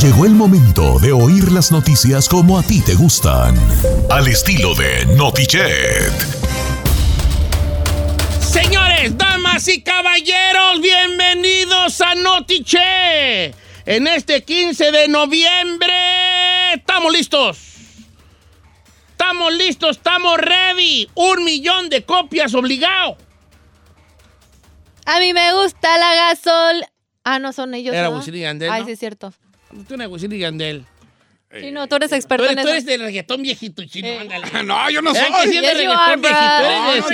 [0.00, 3.56] Llegó el momento de oír las noticias como a ti te gustan.
[4.10, 6.12] Al estilo de Notichet.
[8.40, 13.54] Señores, damas y caballeros, bienvenidos a Notiche.
[13.86, 17.58] En este 15 de noviembre, estamos listos.
[19.12, 21.08] Estamos listos, estamos ready.
[21.14, 23.16] Un millón de copias obligado.
[25.06, 26.84] A mí me gusta la gasol.
[27.24, 27.94] Ah, no son ellos.
[27.94, 28.10] Era.
[28.10, 28.86] Wisin y Yandel, Ay, ¿no?
[28.86, 29.32] sí, es cierto.
[29.86, 30.84] Tú eres Wisin y Yandel.
[31.58, 32.72] Sí, no, tú eres Tú experto eres, en tú eso.
[32.74, 34.18] eres del reggaetón viejito chino, Eh.
[34.20, 34.46] ándale.
[34.64, 35.52] No, yo no ¿Verdad que soy.
[35.52, 36.58] sí eres Yes, reggaetón viejito?
[36.58, 37.06] Eres No, de- no,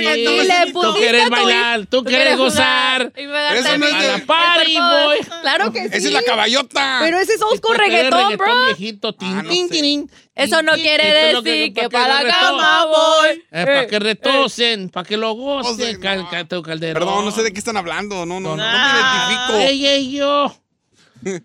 [0.65, 0.73] sí.
[0.73, 3.13] Tú quieres bailar, tú quieres gozar.
[3.15, 5.17] Y me Eso no es A de- la party, boy.
[5.41, 5.87] Claro que sí.
[5.93, 6.97] Esa es la caballota.
[7.03, 8.65] Pero ese es Tú quieres reggaetón, bro.
[8.65, 13.29] viejito, tin, Ah, tin, tin, Eso no quiere decir que pa' para la cama voy.
[13.29, 16.93] Eh, para que retocen, para que lo gocen, calderón.
[16.93, 18.25] Perdón, no sé de qué están hablando.
[18.25, 20.53] No, no, no, no me Ella y yo.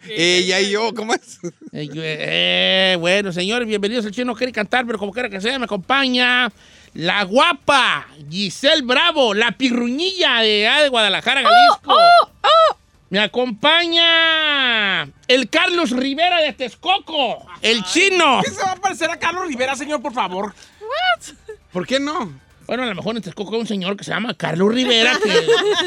[0.08, 1.38] Ella y yo, ¿cómo es?
[1.72, 4.04] Eh, eh, bueno, señores, bienvenidos.
[4.04, 6.50] El chino quiere cantar, pero como quiera que sea, me acompaña
[6.94, 11.96] la guapa Giselle Bravo, la pirruñilla de, ah, de Guadalajara, Jalisco.
[13.10, 18.40] Me acompaña el Carlos Rivera de Texcoco, el chino.
[18.44, 20.54] ¿Qué se va a parecer a Carlos Rivera, señor, por favor?
[21.72, 22.47] ¿Por qué no?
[22.68, 25.32] Bueno, a lo mejor en Texcoco hay un señor que se llama Carlos Rivera, que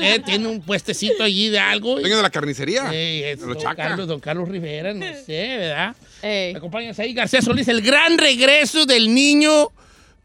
[0.16, 2.00] eh, tiene un puestecito allí de algo.
[2.00, 2.90] Dueño de la carnicería.
[2.92, 3.56] Eh, es don.
[3.76, 5.96] Carlos, don Carlos Rivera, no sé, ¿verdad?
[6.24, 6.54] Ey.
[6.54, 9.68] Me acompañas ahí, García Solís, el gran regreso del niño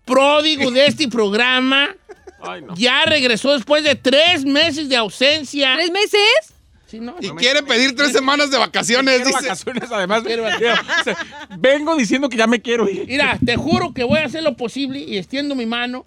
[0.07, 1.95] pródigo de este programa.
[2.41, 2.75] Ay, no.
[2.75, 5.75] Ya regresó después de tres meses de ausencia.
[5.75, 6.55] ¿Tres meses?
[6.87, 7.17] Sí, ¿no?
[7.21, 9.33] Y quiere pedir tres semanas de vacaciones, dice.
[9.43, 10.23] vacaciones, además.
[10.23, 10.81] Quiero vacaciones.
[11.01, 11.19] O sea,
[11.59, 13.05] Vengo diciendo que ya me quiero ir.
[13.07, 16.07] Mira, te juro que voy a hacer lo posible y extiendo mi mano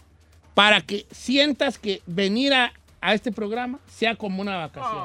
[0.60, 5.04] para que sientas que venir a, a este programa sea como una vacación.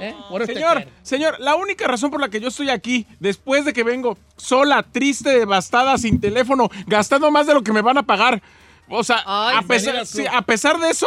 [0.00, 0.12] ¿Eh?
[0.28, 0.90] Por eso te Señor, quiero.
[1.02, 4.82] señor, la única razón por la que yo estoy aquí, después de que vengo sola,
[4.82, 8.42] triste, devastada, sin teléfono, gastando más de lo que me van a pagar,
[8.88, 10.22] o sea, Ay, a, venir pesar, al club.
[10.22, 11.06] sí, a pesar de eso,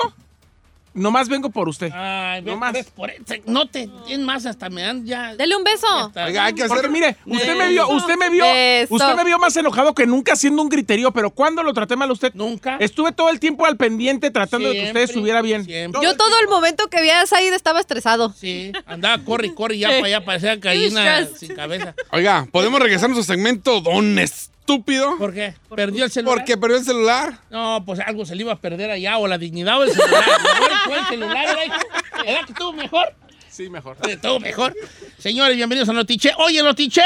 [0.94, 1.91] nomás vengo por usted.
[1.94, 2.78] Ay, No no más.
[2.96, 3.12] Por
[3.46, 5.35] no te, es más, hasta me dan ya.
[5.35, 5.88] Dele un beso.
[6.25, 6.91] Oiga, hay que Porque hacer.
[6.91, 8.96] mire, usted me vio, usted me vio, Beso.
[8.96, 12.09] usted me vio más enojado que nunca haciendo un griterío, pero ¿cuándo lo traté mal
[12.09, 12.34] a usted?
[12.34, 12.78] Nunca.
[12.80, 15.66] Estuve todo el tiempo al pendiente tratando de que usted estuviera bien.
[15.66, 16.01] siempre.
[16.03, 18.34] Yo todo el momento que vi a Said estaba estresado.
[18.38, 21.96] Sí, andaba, corre, corre, ya para allá, parecía gallina sin cabeza.
[22.12, 24.16] Oiga, ¿podemos regresar a nuestro segmento Don
[24.62, 25.18] Estúpido?
[25.18, 25.56] ¿Por qué?
[25.76, 26.38] ¿Perdió el celular?
[26.38, 27.40] Porque perdió el celular.
[27.50, 30.24] No, pues algo se le iba a perder allá, o la dignidad o el celular.
[30.54, 32.24] Mejor fue el celular, ¿verdad, hijo?
[32.26, 33.16] ¿Verdad que estuvo mejor?
[33.50, 33.98] Sí, mejor.
[34.08, 34.74] Estuvo mejor.
[35.18, 36.32] Señores, bienvenidos a Notiche.
[36.38, 37.02] ¡Oye, Notiche!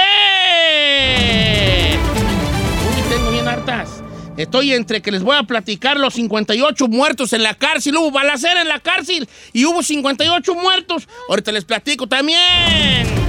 [1.96, 4.04] Uy, tengo bien hartas.
[4.38, 7.96] Estoy entre que les voy a platicar los 58 muertos en la cárcel.
[7.96, 11.08] Hubo balacera en la cárcel y hubo 58 muertos.
[11.30, 13.25] Ahorita les platico también.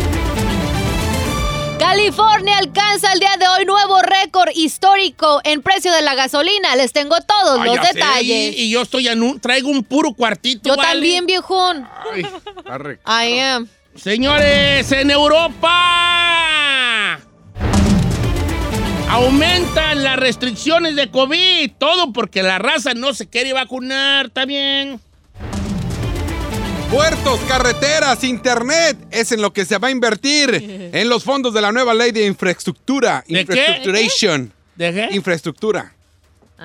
[1.78, 6.74] California alcanza el día de hoy nuevo récord histórico en precio de la gasolina.
[6.76, 7.92] Les tengo todos Ah, los sé.
[7.94, 8.56] detalles.
[8.56, 10.70] Y, y yo estoy en un, traigo un puro cuartito.
[10.70, 10.90] Yo ¿vale?
[10.92, 11.86] también, viejón.
[12.14, 12.26] Ay,
[12.56, 13.68] está re- I am.
[13.94, 15.72] Señores, en Europa
[19.10, 21.72] aumentan las restricciones de COVID.
[21.78, 24.26] Todo porque la raza no se quiere vacunar.
[24.26, 25.00] ¿Está bien?
[26.90, 30.50] Puertos, carreteras, internet es en lo que se va a invertir
[30.92, 33.24] en los fondos de la nueva ley de infraestructura.
[33.26, 33.40] ¿De?
[33.40, 34.52] Infrastructuration.
[34.76, 35.08] ¿De qué?
[35.10, 35.92] Infraestructura.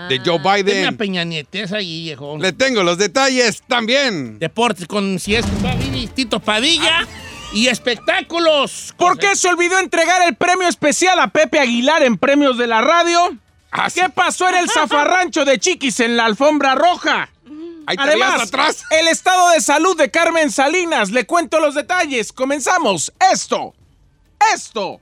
[0.08, 0.98] De Joe Denme a Biden.
[0.98, 2.38] Peña Nietes ahí, viejo.
[2.38, 4.40] Le tengo los detalles también.
[4.40, 5.46] Deportes con si es
[6.14, 7.06] Tito Padilla.
[7.54, 8.94] Y espectáculos.
[8.98, 12.80] ¿Por qué se olvidó entregar el premio especial a Pepe Aguilar en premios de la
[12.80, 13.20] radio?
[13.72, 14.00] Ah, sí.
[14.00, 17.30] ¿Qué pasó en el zafarrancho de Chiquis en la alfombra roja?
[17.92, 18.84] Ahí te veías Además, atrás.
[18.90, 21.12] el estado de salud de Carmen Salinas.
[21.12, 22.32] Le cuento los detalles.
[22.32, 23.12] Comenzamos.
[23.32, 23.74] Esto.
[24.54, 25.00] Esto.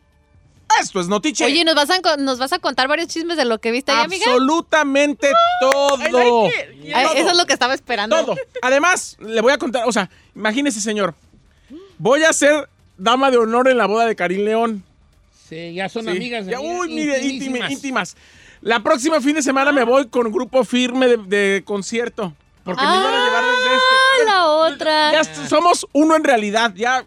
[0.81, 1.45] Esto es Notiche.
[1.45, 4.05] Oye, ¿nos vas, a, ¿nos vas a contar varios chismes de lo que viste ahí,
[4.05, 4.25] amiga?
[4.28, 5.97] Absolutamente todo.
[6.45, 8.16] Ay, Eso es lo que estaba esperando.
[8.23, 8.35] Todo.
[8.61, 11.16] Además, le voy a contar, o sea, imagínese, señor.
[11.97, 14.83] Voy a ser dama de honor en la boda de Karim León.
[15.47, 16.09] Sí, ya son Sí.
[16.11, 16.46] amigas.
[16.46, 18.16] Ya, amigas uy, mire, íntimas.
[18.61, 22.34] La próxima fin de semana me voy con grupo firme de, de concierto.
[22.69, 23.95] Porque me iban a llevar desde este.
[23.95, 25.11] Ah, la otra.
[25.11, 27.03] Ya somos uno en realidad, ya.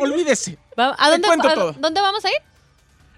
[0.00, 0.58] Olvídese.
[0.76, 1.72] ¿A dónde, cuento a- todo.
[1.78, 2.36] ¿Dónde vamos a ir?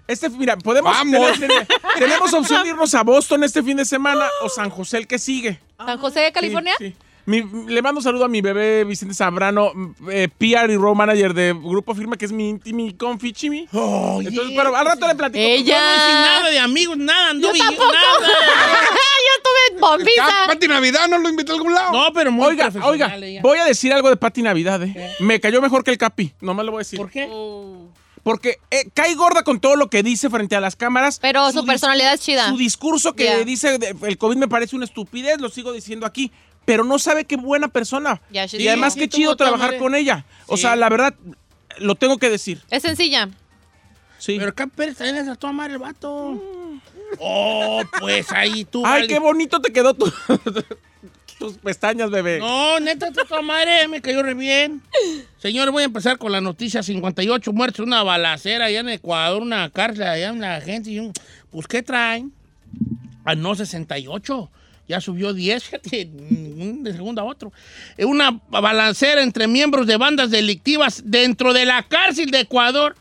[0.07, 0.91] Este, mira, podemos.
[0.91, 1.39] Vamos.
[1.39, 1.67] tener-
[1.97, 5.17] tenemos opción de irnos a Boston este fin de semana o San José el que
[5.17, 5.59] sigue.
[5.77, 6.73] ¿San José de California?
[6.77, 6.95] Sí, sí.
[7.25, 9.71] Mi- le mando un saludo a mi bebé Vicente Zambrano,
[10.11, 13.65] eh, PR y road manager de Grupo Firme, que es mi íntimo confi chimi.
[13.71, 15.39] Oye, Entonces, pero al rato le platico.
[15.39, 15.77] Ella.
[15.77, 17.93] Yo no hice nada de amigos, nada, anduve Yo tampoco.
[17.93, 18.27] nada.
[19.89, 20.27] Bombita.
[20.47, 21.91] Pati Navidad no lo invitó a algún lado.
[21.91, 23.41] No, pero muy Oiga, profesional oiga, ella.
[23.41, 25.13] voy a decir algo de Pati Navidad, eh.
[25.19, 26.97] Me cayó mejor que el Capi, nomás le voy a decir.
[26.99, 27.29] ¿Por qué?
[28.23, 31.19] Porque eh, cae gorda con todo lo que dice frente a las cámaras.
[31.19, 32.47] Pero su personalidad es chida.
[32.49, 33.43] Su discurso que Yeah.
[33.43, 36.31] dice de- el COVID me parece una estupidez, lo sigo diciendo aquí.
[36.63, 38.21] Pero no sabe qué buena persona.
[38.31, 39.79] Yeah, y además Sí, qué sí, chido trabajar madre.
[39.79, 40.25] con ella.
[40.47, 41.13] O sea, la verdad,
[41.79, 42.61] lo tengo que decir.
[42.69, 43.27] Es sencilla.
[44.19, 44.37] Sí.
[44.39, 46.41] Pero acá Pérez también es a toda madre el vato.
[47.19, 48.83] Oh, pues ahí tú.
[48.85, 50.11] Ay, qué bonito te quedó tu-
[51.39, 52.39] tus pestañas, bebé.
[52.39, 54.81] No, neta, toda madre, me cayó re bien.
[55.37, 59.69] Señores, voy a empezar con la noticia: 58 muertos, una balacera allá en Ecuador, una
[59.69, 60.89] cárcel allá en la gente.
[60.91, 61.13] y un-
[61.51, 62.31] Pues, ¿qué traen?
[63.25, 64.49] Ah, no, 68.
[64.87, 67.51] Ya subió 10, fíjate, mm, de segundo a otro.
[67.97, 72.95] Eh, Una balacera entre miembros de bandas delictivas dentro de la cárcel de Ecuador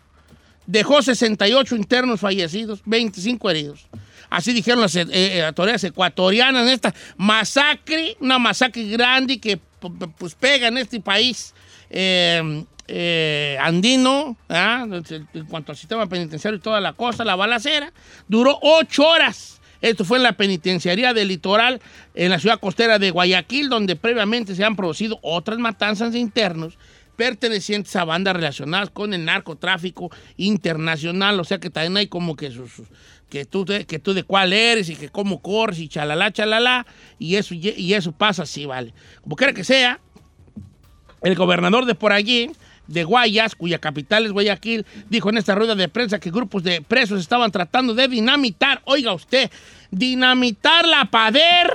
[0.66, 3.86] dejó 68 internos fallecidos, 25 heridos.
[4.30, 9.58] Así dijeron las eh, eh, autoridades ecuatorianas en esta masacre, una masacre grande que
[10.18, 11.52] pues pega en este país
[11.90, 14.86] eh, eh, andino, ¿ah?
[14.88, 17.92] en cuanto al sistema penitenciario y toda la cosa, la balacera,
[18.28, 19.60] duró ocho horas.
[19.80, 21.80] Esto fue en la penitenciaría del litoral,
[22.14, 26.76] en la ciudad costera de Guayaquil, donde previamente se han producido otras matanzas de internos
[27.16, 31.38] pertenecientes a bandas relacionadas con el narcotráfico internacional.
[31.40, 32.70] O sea que también hay como que sus,
[33.28, 36.86] que tú, de, que tú de cuál eres y que cómo corres y chalala, chalala.
[37.18, 38.92] Y eso, y eso pasa así, vale.
[39.22, 40.00] Como quiera que sea,
[41.22, 42.50] el gobernador de por allí,
[42.86, 46.82] de Guayas, cuya capital es Guayaquil, dijo en esta rueda de prensa que grupos de
[46.82, 49.50] presos estaban tratando de dinamitar, oiga usted,
[49.90, 51.70] dinamitar la pader.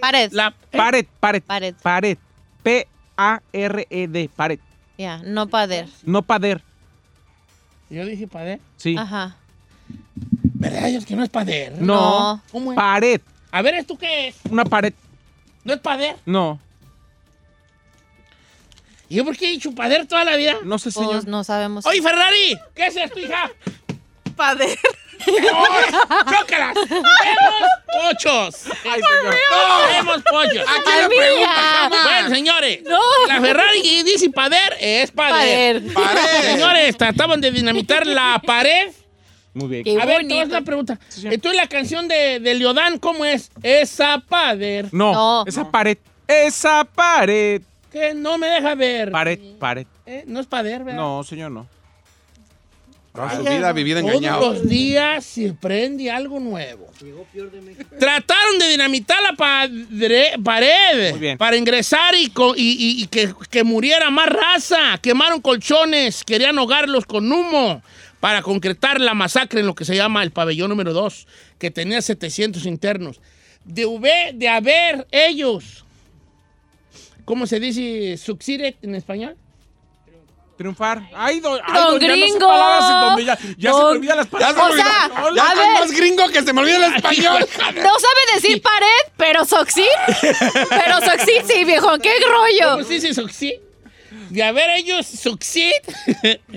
[0.00, 0.32] Pared.
[0.32, 0.76] La, ¿eh?
[0.76, 1.42] Pared, pared.
[1.42, 1.74] Pared.
[1.82, 2.18] Pared.
[2.62, 2.95] P-A-R-E-D.
[3.52, 4.60] E Pared.
[4.98, 5.88] Ya, no pader.
[6.04, 6.62] No pader.
[7.90, 8.60] Yo dije pader.
[8.76, 8.96] Sí.
[8.96, 9.36] Ajá.
[10.54, 10.88] ¿Verdad?
[10.88, 11.80] Es que no es pader.
[11.80, 12.42] No.
[12.50, 12.76] ¿Cómo es?
[12.76, 13.20] Pared.
[13.50, 14.36] A ver, ¿esto qué es?
[14.50, 14.92] Una pared.
[15.64, 16.16] ¿No es pader?
[16.24, 16.58] No.
[19.08, 20.56] ¿Y yo por qué he dicho pader toda la vida?
[20.64, 21.12] No sé, señor.
[21.12, 21.86] Pues no sabemos.
[21.86, 23.50] Oye, Ferrari, ¿qué es esto, hija?
[24.36, 24.78] pader.
[25.24, 26.74] ¡Chócalas!
[26.88, 27.02] ¡Vemos
[27.92, 28.64] pochos!
[28.84, 29.34] Ay, señor.
[29.50, 29.86] ¡No!
[29.92, 30.64] ¡Vemos pochos!
[30.68, 31.90] Aquí la pregunta.
[32.04, 32.98] Bueno, señores, No.
[33.28, 35.82] la Ferrari dice pader, es pader.
[35.82, 35.92] Pader.
[35.94, 36.42] Pared.
[36.52, 38.90] Señores, trataban de dinamitar la pared.
[39.54, 39.84] Muy bien.
[39.84, 40.34] Qué A ver, bonito.
[40.34, 40.98] hacer una pregunta.
[41.24, 43.50] Entonces, la canción de, de Leodán, ¿cómo es?
[43.62, 44.88] Esa pader.
[44.92, 45.44] No, No.
[45.46, 45.96] esa pared.
[46.28, 47.62] Esa pared.
[47.90, 49.10] Que no me deja ver.
[49.10, 49.86] Pared, pared.
[50.04, 51.00] Eh, No es pader, ¿verdad?
[51.00, 51.66] No, señor, no.
[53.16, 54.52] Toda su vida vivida Todos engañado.
[54.52, 56.86] los días se prende algo nuevo.
[57.98, 61.38] Trataron de dinamitar la padre- pared Muy bien.
[61.38, 64.98] para ingresar y, co- y- y- y que, que muriera más raza.
[65.02, 67.82] Quemaron colchones, querían ahogarlos con humo
[68.20, 71.26] para concretar la masacre en lo que se llama el pabellón número 2,
[71.58, 73.20] que tenía 700 internos.
[73.64, 75.84] De, hube- de haber ellos,
[77.24, 78.16] ¿cómo se dice?
[78.16, 79.36] Succeeded en español.
[80.56, 81.10] Triunfar.
[81.14, 82.48] Ay, do- ay, Don don, ya no sé Gringo.
[82.48, 84.64] palabras donde ya, ya se Don- me olvidan las Ya palabras.
[84.66, 85.66] se O sea, Ya a ver.
[85.74, 87.46] más gringo que se me olvida el español.
[87.58, 89.82] No sabe decir pared, pero soxid.
[90.70, 91.98] Pero soxid sí, viejo.
[91.98, 92.72] ¿Qué rollo?
[92.72, 93.60] ¿Cómo se dice succeed?
[94.30, 95.72] De haber ellos succeed.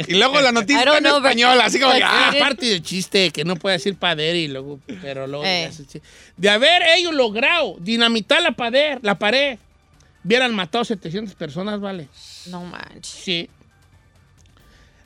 [0.07, 3.31] Y luego la noticia en know, español, así como que, ah, Ah, parte del chiste
[3.31, 5.69] que no puede decir pader y luego, pero luego Eh.
[5.71, 6.01] se- sí.
[6.37, 9.59] de haber ellos logrado dinamitar la pared, la pared,
[10.23, 12.07] hubieran matado 700 personas, vale.
[12.47, 13.05] No manches.
[13.07, 13.49] Sí.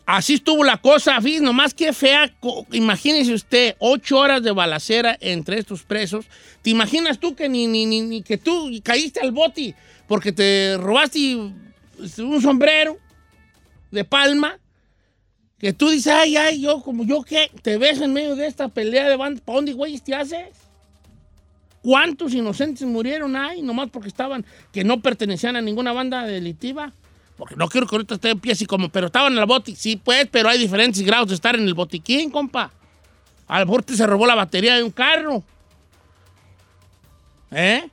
[0.06, 2.30] Así estuvo la cosa, fíjese, nomás que fea.
[2.72, 6.25] Imagínese usted, ocho horas de balacera entre estos presos.
[6.62, 9.74] ¿Te imaginas tú que ni, ni, ni, ni que tú caíste al boti
[10.08, 12.98] porque te robaste un sombrero
[13.92, 14.60] de palma?
[15.58, 18.68] Que tú dices, ay, ay, yo, como yo qué, te ves en medio de esta
[18.68, 20.50] pelea de bandas, ¿para dónde, güey, te haces?
[21.82, 26.92] ¿Cuántos inocentes murieron ahí nomás porque estaban, que no pertenecían a ninguna banda delictiva?
[27.38, 29.75] Porque no quiero que ahorita esté en pie así como, pero estaban en el botiquín.
[29.75, 32.72] Sí, pues, pero hay diferentes grados de estar en el botiquín, compa.
[33.48, 35.44] A lo mejor te se robó la batería de un carro.
[37.52, 37.90] ¿Eh?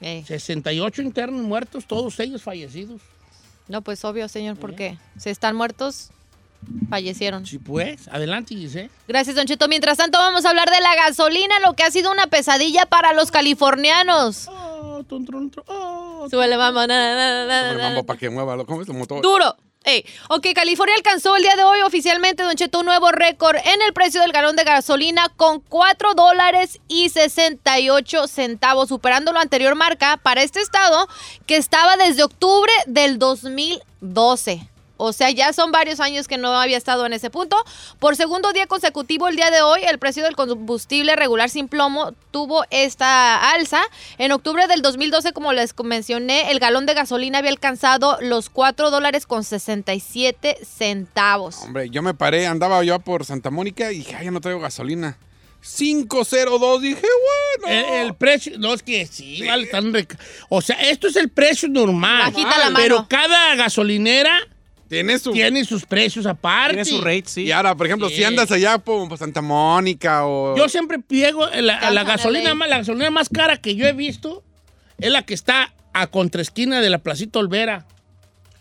[0.00, 0.24] Ey.
[0.24, 3.00] 68 internos muertos, todos ellos fallecidos.
[3.68, 6.10] No, pues obvio, señor, porque si están muertos,
[6.90, 7.46] fallecieron.
[7.46, 8.08] Sí, pues.
[8.08, 8.90] Adelante, Giselle.
[9.08, 9.68] Gracias, Don Cheto.
[9.68, 13.14] Mientras tanto, vamos a hablar de la gasolina, lo que ha sido una pesadilla para
[13.14, 14.48] los californianos.
[14.48, 16.28] Oh, tun, oh.
[16.30, 18.02] Súbele, na.
[18.06, 18.64] para que mueva.
[18.64, 19.20] ¿Cómo es el motor?
[19.20, 19.56] Duro.
[19.86, 23.82] Ey, ok, California alcanzó el día de hoy oficialmente, Don Cheto, un nuevo récord en
[23.82, 29.74] el precio del galón de gasolina con 4 dólares y 68 centavos, superando la anterior
[29.74, 31.06] marca para este estado
[31.44, 34.73] que estaba desde octubre del 2012.
[34.96, 37.56] O sea, ya son varios años que no había estado en ese punto.
[37.98, 42.12] Por segundo día consecutivo, el día de hoy, el precio del combustible regular sin plomo
[42.30, 43.82] tuvo esta alza.
[44.18, 48.90] En octubre del 2012, como les mencioné, el galón de gasolina había alcanzado los 4
[48.90, 51.58] dólares con 67 centavos.
[51.62, 54.60] Hombre, yo me paré, andaba yo por Santa Mónica y dije, ay, ya no traigo
[54.60, 55.18] gasolina.
[55.76, 57.00] 502, dije,
[57.60, 57.74] bueno.
[57.74, 60.18] El, el precio, no es que sí, vale, tan rec-
[60.50, 62.32] O sea, esto es el precio normal.
[62.32, 62.76] Bajita la mano.
[62.76, 64.38] Pero cada gasolinera
[64.88, 65.32] Tiene su...
[65.32, 66.74] tiene sus precios aparte.
[66.74, 67.42] Tiene su rate, sí.
[67.44, 68.16] Y ahora, por ejemplo, Sí.
[68.16, 70.56] si andas allá por, por Santa Mónica o...
[70.56, 72.54] Yo siempre piego la, la Alcanzan gasolina LA.
[72.54, 74.42] más, la gasolina más cara que yo he visto
[74.98, 77.86] es la que está a contraesquina de la Placita Olvera.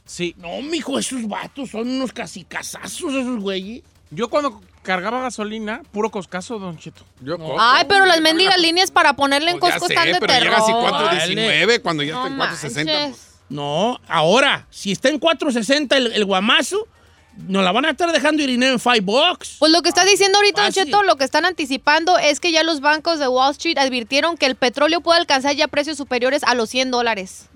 [0.06, 0.36] Sí.
[0.38, 3.84] No, mijo, esos vatos son unos casi casazos esos güeyes.
[4.12, 7.04] Yo cuando cargaba gasolina, puro coscazo, Don Cheto.
[7.22, 7.38] Yo.
[7.60, 10.44] Ay, pero las mendigas líneas para ponerle en Pues sé, están de pero terror.
[10.44, 10.90] llega así Vale.
[10.90, 13.33] 419 cuando ya No está en 460.
[13.54, 16.88] No, ahora, si está en 460 el, el guamazo,
[17.38, 19.58] nos la van a estar dejando ir en 5 bucks.
[19.60, 20.72] Pues lo que está diciendo ahorita, Don.
[20.72, 24.48] Cheto, lo que están anticipando es que ya los bancos de Wall Street advirtieron que
[24.48, 27.50] el petróleo puede alcanzar ya precios superiores a los 100 dólares.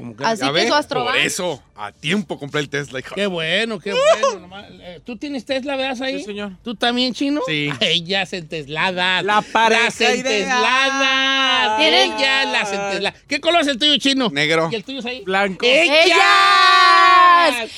[0.00, 1.14] Como que- Así Ya que ve, su Astroban.
[1.14, 3.14] Por eso, a tiempo compré el Tesla, hija.
[3.14, 4.40] Qué bueno, qué bueno.
[4.40, 6.18] nomás, eh, ¿Tú tienes Tesla, veas ahí?
[6.20, 6.52] Sí, señor.
[6.64, 7.42] ¿Tú también, chino?
[7.46, 7.70] Sí.
[7.80, 9.22] Ellas entesladas.
[9.24, 11.78] La pareja Las entesladas.
[11.78, 12.12] ¿Tienen?
[12.12, 13.20] Ellas las entesladas.
[13.28, 14.30] ¿Qué color es el tuyo, chino?
[14.30, 14.68] Negro.
[14.72, 15.20] ¿Y el tuyo es ahí?
[15.22, 15.64] Blanco.
[15.66, 16.18] ¡Ellas!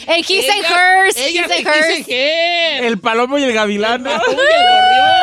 [0.06, 2.08] El His and Hers, Ellas His and.
[2.08, 2.82] Hers.
[2.86, 4.06] El palomo y el gavilán.
[4.06, 5.21] El palomo y el gorrión.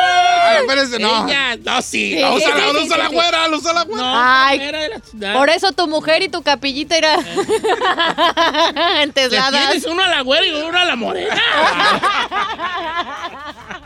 [0.50, 1.28] Ay, espérese, no.
[1.28, 2.14] Ellas, no, sí.
[2.14, 2.20] Sí.
[2.20, 3.14] La usa, la, sí, usa sí, la sí.
[3.14, 4.02] güera, la usa la güera.
[4.02, 4.58] No, Ay.
[4.58, 4.72] no
[5.18, 5.32] la.
[5.34, 7.16] Por eso tu mujer y tu capillita era
[9.02, 9.68] entesladas.
[9.68, 11.40] tienes uno a la güera y uno a la morena.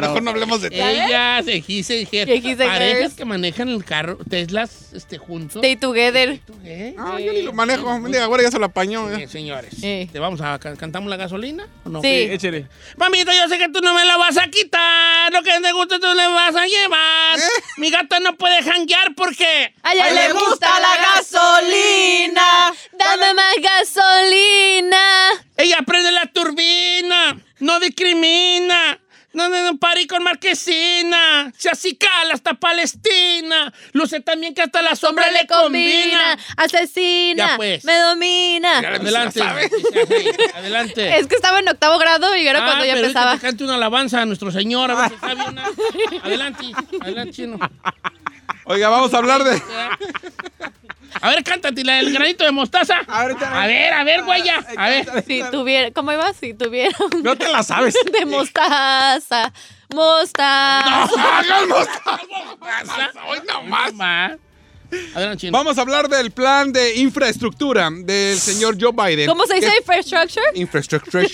[0.00, 0.90] Mejor no hablemos de Tesla.
[1.06, 1.46] Ellas.
[1.48, 5.56] El His and Parejas que manejan el carro, Teslas este, juntos.
[5.56, 6.40] Stay together.
[6.96, 7.98] No, yo ni lo manejo.
[8.00, 9.10] Güera ya se lo apañó.
[9.10, 9.26] eh.
[9.28, 9.74] Señores.
[9.80, 10.08] Sí.
[10.12, 12.00] ¿Te vamos a can- cantamos la gasolina o no?
[12.00, 12.08] Sí.
[12.08, 12.66] Échale.
[12.96, 15.32] Mamita, yo sé que tú no me la vas a quitar.
[15.32, 17.38] Lo que te gusta tú le vas a llevar.
[17.38, 17.42] ¿Eh?
[17.78, 19.74] Mi gata no puede janguear porque.
[19.82, 22.72] A ella le gusta la gasolina.
[22.92, 24.98] Dame más gasolina.
[25.56, 27.36] Ella prende la turbina.
[27.60, 28.98] No discrimina.
[29.48, 31.52] No, no, parí con marquesina.
[31.56, 33.72] Se acicala hasta Palestina.
[33.92, 36.36] Luce también que hasta la sombra le combina.
[36.56, 37.50] Asesina.
[37.50, 37.84] Ya, pues.
[37.84, 38.82] Me domina.
[38.82, 39.38] Ya Adelante.
[39.40, 39.70] ¿La sabe?
[40.54, 41.18] Adelante.
[41.18, 43.30] Es que estaba en octavo grado y era cuando Ah, ya pero empezaba.
[43.30, 45.58] ahorita te cante una alabanza a nuestro Señor, a ver si está bien.
[45.58, 45.70] ah.
[46.24, 46.64] Adelante,
[47.00, 47.58] adelante, chino.
[48.64, 49.62] Oiga, vamos a hablar de...
[51.20, 52.98] A ver, cántate la del granito de mostaza.
[53.06, 54.64] Ahorita- A ver, a ver, güaya.
[54.76, 55.24] A ver.
[55.26, 56.32] Si tuviera, ¿cómo iba?
[56.34, 57.94] Si tuviera No te la sabes.
[58.12, 59.52] de mostaza.
[59.94, 61.38] Mostaza.
[61.38, 61.86] ¡Hagamos!
[62.60, 63.10] Pasa.
[63.28, 64.38] Hoy no más.
[65.16, 65.52] Adelante, chino.
[65.58, 69.28] Vamos a hablar del plan de infraestructura del señor Joe Biden.
[69.28, 70.46] ¿Cómo se dice infrastructure?
[70.54, 71.28] Infrastructure.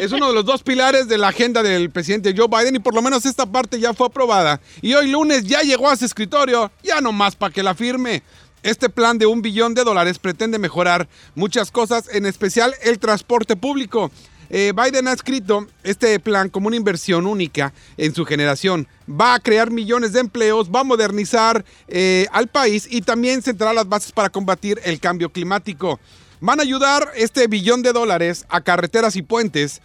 [0.00, 2.94] es uno de los dos pilares de la agenda del presidente Joe Biden y por
[2.94, 4.60] lo menos esta parte ya fue aprobada.
[4.82, 8.22] Y hoy lunes ya llegó a su escritorio, ya nomás para que la firme.
[8.62, 13.56] Este plan de un billón de dólares pretende mejorar muchas cosas, en especial el transporte
[13.56, 14.10] público.
[14.50, 18.88] Eh, Biden ha escrito este plan como una inversión única en su generación.
[19.08, 23.72] Va a crear millones de empleos, va a modernizar eh, al país y también sentará
[23.72, 26.00] las bases para combatir el cambio climático.
[26.40, 29.82] Van a ayudar este billón de dólares a carreteras y puentes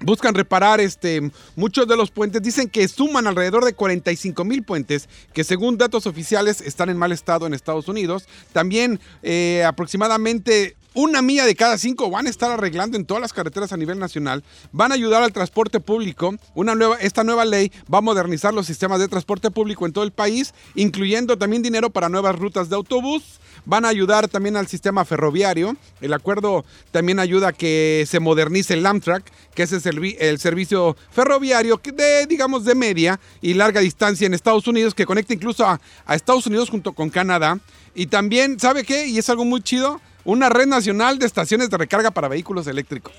[0.00, 2.42] Buscan reparar este, muchos de los puentes.
[2.42, 7.12] Dicen que suman alrededor de 45 mil puentes que según datos oficiales están en mal
[7.12, 8.28] estado en Estados Unidos.
[8.52, 13.32] También eh, aproximadamente una milla de cada cinco van a estar arreglando en todas las
[13.32, 14.42] carreteras a nivel nacional.
[14.72, 16.34] Van a ayudar al transporte público.
[16.54, 20.04] Una nueva, esta nueva ley va a modernizar los sistemas de transporte público en todo
[20.04, 23.38] el país, incluyendo también dinero para nuevas rutas de autobús.
[23.68, 25.76] Van a ayudar también al sistema ferroviario.
[26.00, 30.38] El acuerdo también ayuda a que se modernice el Amtrak, que es el, servi- el
[30.38, 35.66] servicio ferroviario de, digamos, de media y larga distancia en Estados Unidos, que conecta incluso
[35.66, 37.58] a, a Estados Unidos junto con Canadá.
[37.94, 39.06] Y también, ¿sabe qué?
[39.06, 43.12] Y es algo muy chido, una red nacional de estaciones de recarga para vehículos eléctricos.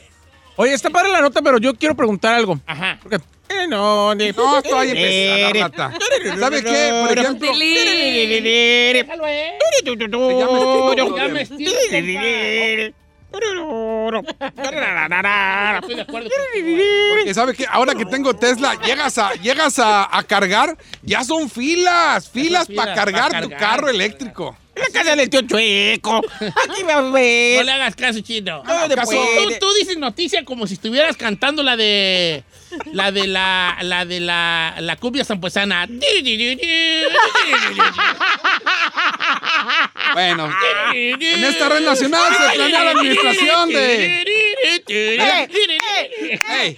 [0.61, 2.59] Oye, está padre la nota, pero yo quiero preguntar algo.
[2.65, 2.99] Ajá.
[3.01, 5.93] Porque- Eh, no, de- No, todavía empezar, rata.
[6.37, 7.03] ¿Sabe qué?
[7.07, 7.51] Por ejemplo,
[9.05, 9.53] Déjalo, eh.
[11.17, 11.71] Ya me estiro,
[15.81, 16.83] Estoy de acuerdo contigo,
[17.15, 21.49] porque sabe que ahora que tengo Tesla, llegas a, llegas a, a cargar, ya son
[21.49, 24.57] filas, filas filas para cargar pa' tu cargar, carro eléctrico.
[24.75, 26.21] La casa del tío Chueco.
[26.39, 27.65] Aquí va a No ver.
[27.65, 28.63] le hagas caso, chino.
[28.63, 28.87] No,
[29.59, 32.45] tú dices noticia como si estuvieras cantando la de.
[32.93, 33.77] La de la.
[33.81, 34.75] La de la.
[34.79, 35.85] La cumbia zampuesana.
[40.13, 40.51] Bueno,
[40.93, 44.25] en esta red nacional se planea la administración de...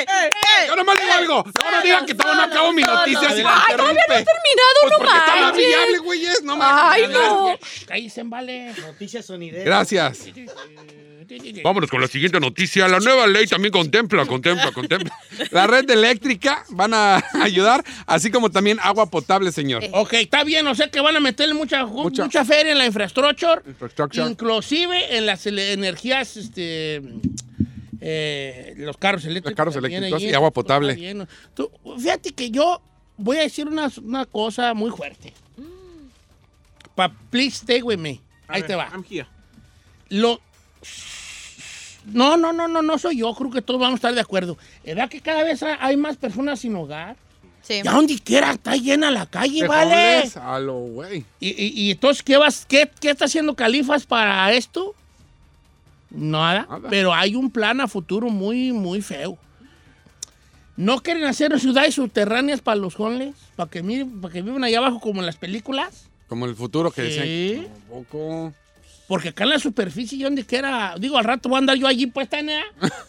[0.00, 0.66] ¡Ey!
[0.68, 1.44] Yo nomás digo algo.
[1.44, 3.30] No me digan que todavía no acabo mi noticia.
[3.30, 5.64] Si Ay, todavía no he terminado, Pues no porque está manches.
[5.64, 6.42] amigable, güeyes.
[6.42, 7.58] No Ay, no.
[7.86, 8.72] Cállese, vale.
[8.80, 9.64] Noticias sonideras.
[9.64, 10.24] Gracias.
[11.64, 12.86] Vámonos con la siguiente noticia.
[12.86, 15.12] La nueva ley también contempla, contempla, contempla.
[15.50, 19.82] La red eléctrica van a ayudar, así como también agua potable, señor.
[19.92, 22.86] Ok, está bien, o sea que van a meterle mucha, Mucha- mucha, feria en la
[22.86, 24.28] infraestructura, Infrastructure.
[24.30, 27.02] inclusive en las energías, este,
[28.00, 29.56] eh, los carros eléctricos.
[29.56, 31.26] carros también eléctricos ahí, y agua potable.
[31.54, 32.80] Tú, fíjate que yo
[33.16, 35.32] voy a decir una, una cosa muy fuerte.
[36.94, 38.20] Pa, please stay with me.
[38.48, 38.88] A Ahí ver, te va.
[38.92, 39.26] I'm here.
[40.08, 40.40] Lo...
[42.06, 43.34] No, no, no, no, no soy yo.
[43.34, 44.56] Creo que todos vamos a estar de acuerdo.
[44.84, 47.16] ¿Verdad que cada vez hay- más personas sin hogar?
[47.62, 47.80] Sí.
[47.84, 50.30] Ya donde quiera está llena la calle, De ¿vale?
[50.40, 51.24] A lo güey.
[51.40, 54.94] ¿Y, y- y entonces qué vas, qué, qué está haciendo Califas para esto?
[56.10, 56.88] Nada, Nada.
[56.88, 59.38] Pero hay un plan a futuro muy, muy feo.
[60.76, 63.34] ¿No quieren hacer ciudades subterráneas para los homeless?
[63.56, 66.06] ¿Para que, miren, para que vivan allá abajo como en las películas?
[66.28, 67.54] Como el futuro que Sí.
[67.54, 67.68] dicen.
[67.88, 68.54] Un poco.
[69.08, 71.86] Porque acá en la superficie, yo donde quiera, digo, al rato voy a andar yo
[71.86, 72.52] allí puesta, ¿no?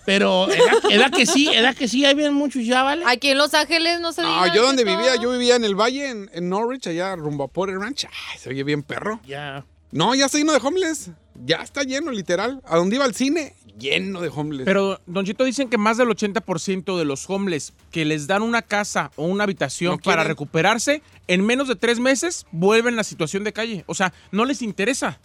[0.06, 3.04] Pero edad, edad que sí, edad que sí, ahí vienen muchos ya, ¿vale?
[3.08, 6.08] Aquí en Los Ángeles no se No, yo donde vivía, yo vivía en el valle,
[6.10, 8.06] en, en Norwich, allá rumbo a Porter Ranch.
[8.06, 9.20] Ay, se oye bien perro.
[9.26, 9.66] Ya.
[9.92, 11.10] No, ya está lleno de homeless.
[11.46, 12.62] Ya está lleno, literal.
[12.66, 14.66] A donde iba al cine, lleno de homeless.
[14.66, 18.62] Pero, Don Chito, dicen que más del 80% de los homeless que les dan una
[18.62, 23.04] casa o una habitación No para recuperarse, en menos de tres meses vuelven a la
[23.04, 23.84] situación de calle.
[23.88, 25.20] O sea, no les interesa.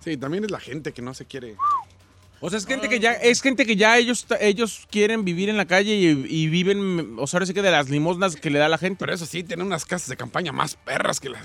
[0.00, 1.56] sí, también es la gente que no se quiere.
[2.40, 5.56] O sea, es gente que ya, es gente que ya ellos, ellos quieren vivir en
[5.56, 8.58] la calle y, y viven, o sea, ahora sí que de las limosnas que le
[8.58, 8.98] da la gente.
[9.00, 11.42] Pero eso sí, tienen unas casas de campaña más perras que las.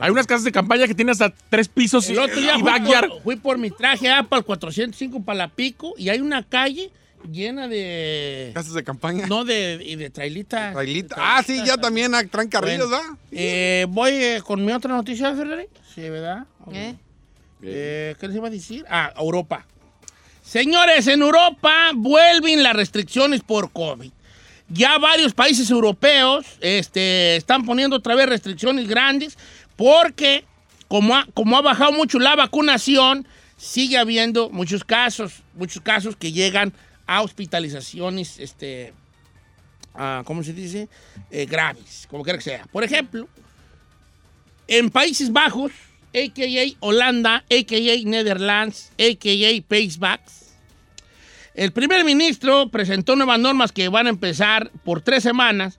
[0.00, 2.60] Hay unas casas de campaña que tienen hasta tres pisos y, El otro día y
[2.60, 3.08] fui backyard.
[3.08, 6.42] por, fui por mi traje ah, para el 405 para la Pico y hay una
[6.42, 6.90] calle
[7.30, 8.52] llena de...
[8.54, 9.26] Casas de campaña.
[9.26, 10.72] No, de, y de trailitas.
[10.72, 11.16] Trailita.
[11.18, 13.18] Ah, sí, ya también traen carrillos, Bueno, ¿va?
[13.32, 15.66] eh, voy eh, con mi otra noticia, Ferrari.
[15.94, 16.46] Sí, ¿verdad?
[16.64, 16.74] Ok.
[16.74, 16.96] ¿Eh?
[17.62, 18.84] Eh, ¿Qué les iba a decir?
[18.88, 19.66] Ah, Europa.
[20.46, 24.12] Señores, en Europa vuelven las restricciones por COVID.
[24.68, 29.36] Ya varios países europeos este, están poniendo otra vez restricciones grandes
[29.74, 30.44] porque
[30.86, 36.30] como ha, como ha bajado mucho la vacunación, sigue habiendo muchos casos, muchos casos que
[36.30, 36.72] llegan
[37.08, 38.94] a hospitalizaciones, este,
[40.24, 40.88] ¿cómo se dice?
[41.32, 42.66] Eh, graves, como quiera que sea.
[42.66, 43.28] Por ejemplo,
[44.68, 45.72] en Países Bajos,
[46.14, 46.76] a.k.a.
[46.80, 48.08] Holanda, a.k.a.
[48.08, 49.62] Netherlands, a.k.a.
[49.68, 50.46] Países Bajos,
[51.54, 55.78] el primer ministro presentó nuevas normas que van a empezar por tres semanas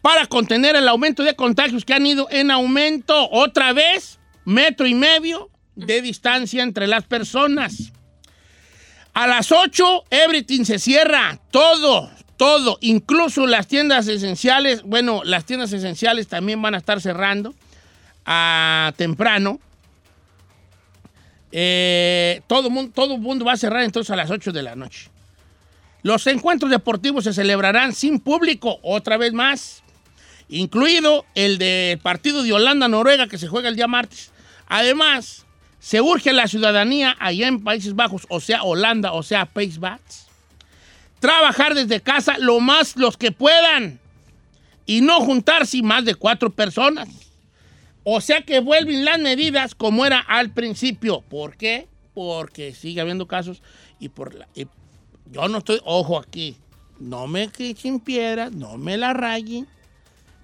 [0.00, 4.94] para contener el aumento de contagios que han ido en aumento otra vez, metro y
[4.94, 7.92] medio de distancia entre las personas.
[9.12, 15.72] A las 8, everything se cierra, todo, todo, incluso las tiendas esenciales, bueno, las tiendas
[15.72, 17.54] esenciales también van a estar cerrando
[18.32, 19.58] a temprano.
[21.50, 25.10] Eh, todo, mundo, todo mundo va a cerrar entonces a las 8 de la noche.
[26.04, 29.82] Los encuentros deportivos se celebrarán sin público, otra vez más,
[30.48, 34.30] incluido el del partido de Holanda-Noruega que se juega el día martes.
[34.68, 35.44] Además,
[35.80, 39.80] se urge a la ciudadanía allá en Países Bajos, o sea, Holanda, o sea, Países
[39.80, 40.28] Bajos,
[41.18, 43.98] trabajar desde casa lo más los que puedan
[44.86, 47.08] y no juntarse más de cuatro personas.
[48.12, 51.20] O sea que vuelven las medidas como era al principio.
[51.20, 51.86] ¿Por qué?
[52.12, 53.62] Porque sigue habiendo casos
[54.00, 54.66] y por la, y
[55.30, 56.56] yo no estoy, ojo aquí,
[56.98, 59.68] no me echen piedras, no me la rayen,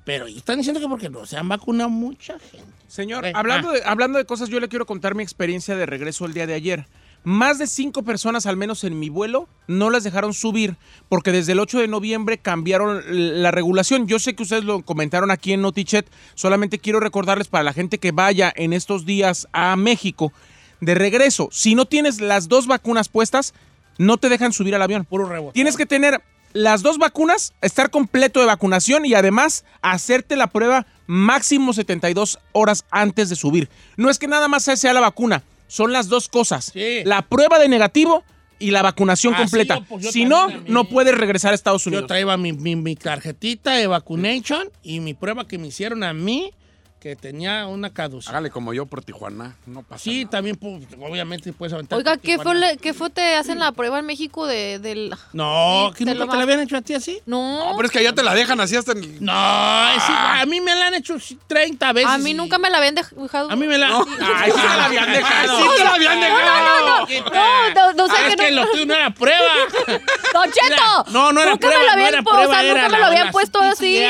[0.05, 2.71] pero están diciendo que porque no se han vacunado mucha gente.
[2.87, 3.73] Señor, hablando, ah.
[3.73, 6.55] de, hablando de cosas, yo le quiero contar mi experiencia de regreso el día de
[6.55, 6.87] ayer.
[7.27, 10.77] Más de cinco personas, al menos en mi vuelo, no las dejaron subir
[11.09, 13.03] porque desde el 8 de noviembre cambiaron
[13.43, 14.07] la regulación.
[14.07, 17.99] Yo sé que ustedes lo comentaron aquí en Notichet, solamente quiero recordarles para la gente
[17.99, 20.33] que vaya en estos días a México
[20.81, 23.55] de regreso, si no tienes las dos vacunas puestas,
[23.99, 25.05] no te dejan subir al avión.
[25.05, 25.55] Puro rebote.
[25.55, 30.87] Tienes que tener las dos vacunas, estar completo de vacunación y además hacerte la prueba
[31.09, 33.69] máximo 72 horas antes de subir.
[33.97, 36.71] No es que nada más sea la vacuna, son las dos cosas.
[36.73, 37.01] Sí.
[37.05, 38.25] La prueba de negativo
[38.59, 39.79] y la vacunación Ah, completa.
[39.81, 42.07] yo, pues, yo si no, no puedes regresar a Estados Yo Unidos.
[42.07, 46.53] traía mi, mi- mi tarjetita de vacunation y mi prueba que me hicieron a mí
[47.01, 48.33] que tenía una caducidad.
[48.35, 49.55] Hágale como yo por Tijuana.
[49.67, 50.31] No pasa Sí, nada.
[50.31, 51.97] también, pues, obviamente, puedes aventar.
[51.99, 55.15] Oiga, ¿qué fue, le- ¿qué fue te hacen la prueba en México de, del...
[55.33, 57.21] No, ¿que te nunca te la habían hecho a ti así?
[57.27, 59.01] No, No, pero es que allá te la dejan así hasta en...
[59.25, 60.41] No, es igual.
[60.41, 62.11] a mí me la han hecho 30 veces.
[62.11, 63.51] a mí y- nunca me la habían dejado.
[63.51, 63.87] A mí me la...
[63.89, 65.59] Ay, sí te la habían dejado.
[65.59, 67.07] Sí te la habían dejado.
[67.33, 69.53] No, no, no sé Ah, que es que no- lo tuyo no era prueba.
[70.33, 71.05] ¡Don Cheto!
[71.11, 72.87] No, no era nunca prueba, me lo habían no era prueba, o sea, era nunca
[72.89, 74.03] me la- lo habían puesto así.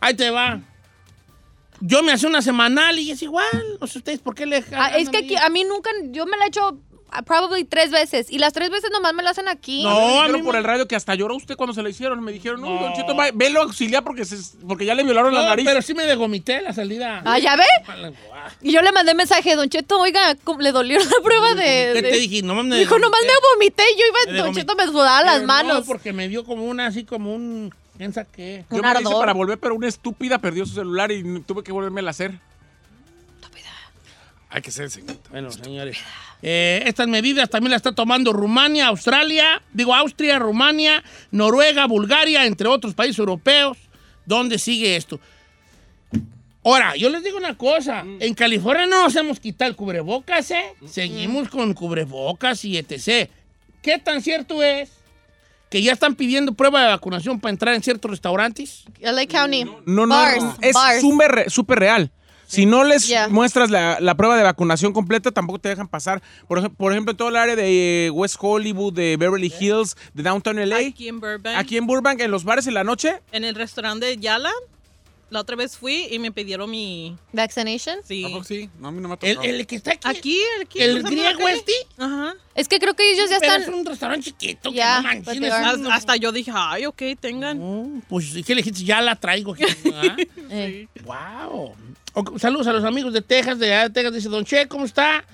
[0.00, 0.60] Ahí te va.
[1.86, 3.46] Yo me hacía una semanal y es igual.
[3.80, 4.64] No sé ustedes por qué le...
[4.72, 6.78] Ah, es que aquí, a mí nunca, yo me la he hecho
[7.10, 9.82] ah, probably tres veces y las tres veces nomás me la hacen aquí.
[9.82, 12.24] No, a mí por me- el radio que hasta lloró usted cuando se la hicieron.
[12.24, 12.68] Me dijeron, no.
[12.80, 15.66] Don Cheto, va- velo a auxiliar porque, se- porque ya le violaron la nariz.
[15.66, 17.20] pero sí me degomité la salida.
[17.26, 17.64] Ah, ¿ya ve?
[18.62, 21.90] Y yo le mandé mensaje, Don Cheto, oiga, ¿cómo le dolió la prueba de...?
[21.94, 22.42] ¿Qué de- te dije?
[22.42, 24.54] No me Dijo, nomás me vomité, yo iba, Don.
[24.54, 25.80] Cheto me sudaba las manos.
[25.80, 27.74] No, porque me dio como una, así como un...
[27.96, 28.64] ¿Piensa qué?
[28.70, 29.20] Yo me la hice ardor.
[29.20, 32.38] para volver, pero una estúpida perdió su celular y tuve que volverme a hacer.
[34.50, 35.16] Hay que ser señor.
[35.30, 35.98] Bueno, señores.
[36.40, 41.02] eh, estas medidas también las está tomando Rumania, Australia, digo Austria, Rumania,
[41.32, 43.76] Noruega, Bulgaria, entre otros países europeos.
[44.26, 45.18] ¿Dónde sigue esto?
[46.64, 48.04] Ahora, yo les digo una cosa.
[48.20, 50.64] En California no nos hemos quitado el cubrebocas, ¿eh?
[50.86, 53.28] Seguimos con cubrebocas y etc.
[53.82, 54.92] ¿Qué tan cierto es
[55.74, 58.84] que ya están pidiendo prueba de vacunación para entrar en ciertos restaurantes?
[59.00, 59.64] LA County.
[59.86, 61.00] No, no, Bars, no, es bars.
[61.00, 62.12] súper súper real.
[62.46, 63.26] Si no les Yeah.
[63.26, 66.22] muestras la, la prueba de vacunación completa, tampoco te dejan pasar.
[66.46, 69.96] Por, ej- por ejemplo, en todo el área de eh, West Hollywood, de Beverly Hills,
[70.12, 73.20] de Downtown LA, Aquí en Burbank, aquí en Burbank, en los bares en la noche,
[73.32, 74.52] en el restaurante de Yala,
[75.30, 77.16] la otra vez fui y me pidieron mi...
[77.32, 77.98] Vaccination.
[78.04, 78.24] Sí.
[78.24, 78.70] ¿A sí?
[78.78, 79.54] No, a mí no me ha El, tocado.
[79.54, 80.08] el que está aquí.
[80.08, 80.80] Aquí, aquí.
[80.80, 81.72] ¿El cruzando la griego este?
[81.98, 82.34] Ajá.
[82.54, 83.62] Es que creo que ellos ya Pero están...
[83.74, 85.76] es un restaurante chiquito que Ya, no manches, but es they are.
[85.76, 87.58] un- Has- Hasta yo dije, ay, ok, tengan.
[87.58, 88.84] No, pues, ¿y ¿qué le dijiste?
[88.84, 89.54] Ya la traigo.
[89.54, 89.64] aquí.
[90.50, 91.74] Eh, wow.
[92.12, 94.14] Ok, Saludos a los amigos de Texas, de allá de Texas.
[94.14, 95.24] Dice, Don Che, ¿cómo está?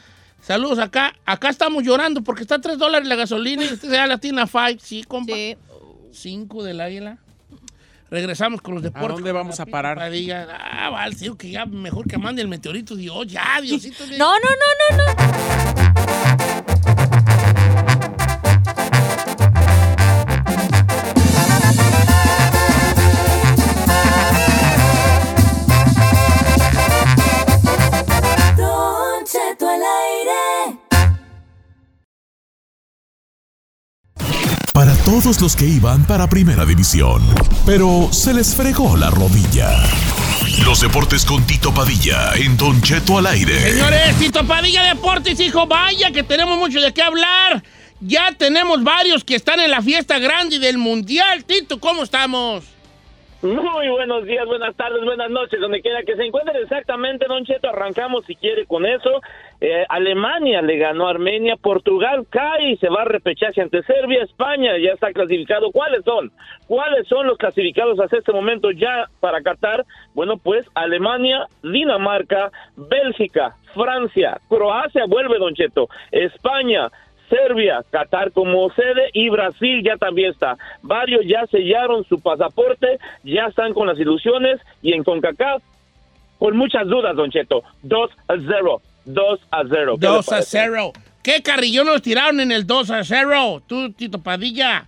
[0.40, 1.14] Saludos acá.
[1.26, 4.40] Acá estamos llorando porque está a 3 dólares la gasolina y usted ya la tiene
[4.40, 4.81] a 5.
[4.83, 5.35] Sí, compa.
[5.35, 5.57] sí.
[6.12, 7.18] 5 del águila.
[8.10, 9.10] Regresamos con los deportes.
[9.10, 9.96] dónde vamos a parar?
[9.96, 10.48] Padilla.
[10.58, 12.96] Ah, vale, digo que ya mejor que mande el meteorito.
[12.96, 14.04] Dios, ya, Diosito.
[14.18, 15.19] No, no, no, no, no.
[35.22, 37.22] Todos los que iban para Primera División,
[37.66, 39.70] pero se les fregó la rodilla.
[40.64, 43.72] Los deportes con Tito Padilla en Don Cheto al aire.
[43.72, 47.62] Señores, Tito Padilla Deportes, hijo, vaya que tenemos mucho de qué hablar.
[48.00, 51.44] Ya tenemos varios que están en la fiesta grande del Mundial.
[51.44, 52.64] Tito, ¿cómo estamos?
[53.42, 57.70] Muy buenos días, buenas tardes, buenas noches, donde quiera que se encuentren exactamente, Don Cheto,
[57.70, 59.22] arrancamos si quiere con eso.
[59.62, 64.24] Eh, Alemania le ganó a Armenia, Portugal cae y se va a repechaje ante Serbia,
[64.24, 65.72] España ya está clasificado.
[65.72, 66.31] ¿Cuáles son?
[66.66, 69.87] ¿Cuáles son los clasificados hasta este momento ya para Qatar?
[70.12, 76.90] Bueno, pues Alemania, Dinamarca, Bélgica, Francia, Croacia vuelve, Don Cheto, España,
[77.30, 80.58] Serbia, Qatar como sede y Brasil ya también está.
[80.82, 85.62] Varios ya sellaron su pasaporte, ya están con las ilusiones y en CONCACAF
[86.38, 87.62] con muchas dudas, Don Cheto.
[87.82, 88.82] 2 a 0.
[89.04, 89.96] 2 a 0.
[90.00, 90.58] ¿Qué le 2 a parece?
[90.58, 90.92] 0.
[91.22, 93.62] ¿Qué carrillón nos tiraron en el 2 a 0?
[93.66, 94.86] Tú, Tito Padilla,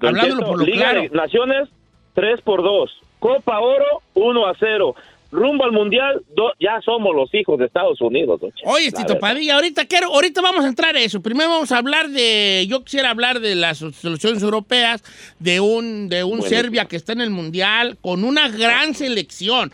[0.00, 1.02] Don hablándolo Cheto, por lo Liga claro.
[1.02, 1.68] de Naciones
[2.14, 2.90] 3 por 2.
[3.20, 4.94] Copa Oro 1 a 0.
[5.34, 8.52] Rumbo al Mundial, do- ya somos los hijos de Estados Unidos, Don.
[8.64, 9.20] Oye, La Tito verdad.
[9.20, 11.20] Padilla, ahorita quiero, ahorita vamos a entrar a eso.
[11.20, 15.02] Primero vamos a hablar de, yo quisiera hablar de las soluciones europeas,
[15.40, 16.40] de un, de un.
[16.42, 19.72] Serbia que está en el mundial con una gran selección.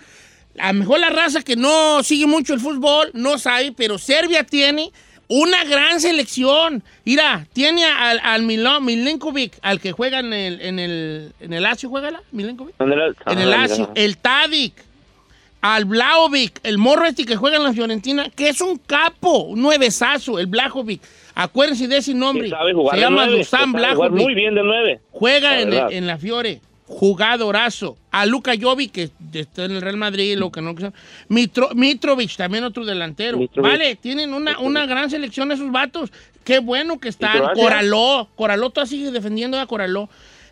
[0.59, 4.45] A lo mejor la raza que no sigue mucho el fútbol no sabe, pero Serbia
[4.45, 4.91] tiene
[5.29, 6.83] una gran selección.
[7.05, 11.63] Mira, tiene al, al Milo- Milenkovic, al que juega en el, en el, en el
[11.63, 12.23] Lazio, ¿juega la?
[12.33, 12.75] Milenkovic?
[12.81, 13.89] En el, En el mira.
[13.95, 14.75] el Tadic,
[15.61, 19.61] al Blaovic, el morro este que juega en la Fiorentina, que es un capo, un
[19.63, 21.03] nuevesazo, el Blajovic.
[21.35, 22.45] Acuérdense de ese nombre.
[22.45, 24.23] Que sabe jugar Se llama nueve, Dusan Blajovic.
[24.23, 25.01] muy bien de 9.
[25.13, 26.61] Juega La en, la Fiore.
[26.87, 27.97] Jugadorazo.
[28.11, 30.75] A Luka Jovic, que está en el Real Madrid, lo que no.
[31.29, 33.39] Mitro- Mitrovic, también otro delantero.
[33.39, 33.71] Mitrovic.
[33.71, 36.11] Vale, tienen una, una gran selección esos vatos.
[36.43, 37.41] Qué bueno que están.
[37.55, 38.29] Coraló.
[38.35, 40.09] Coraló todavía sigue defendiendo a Coraló.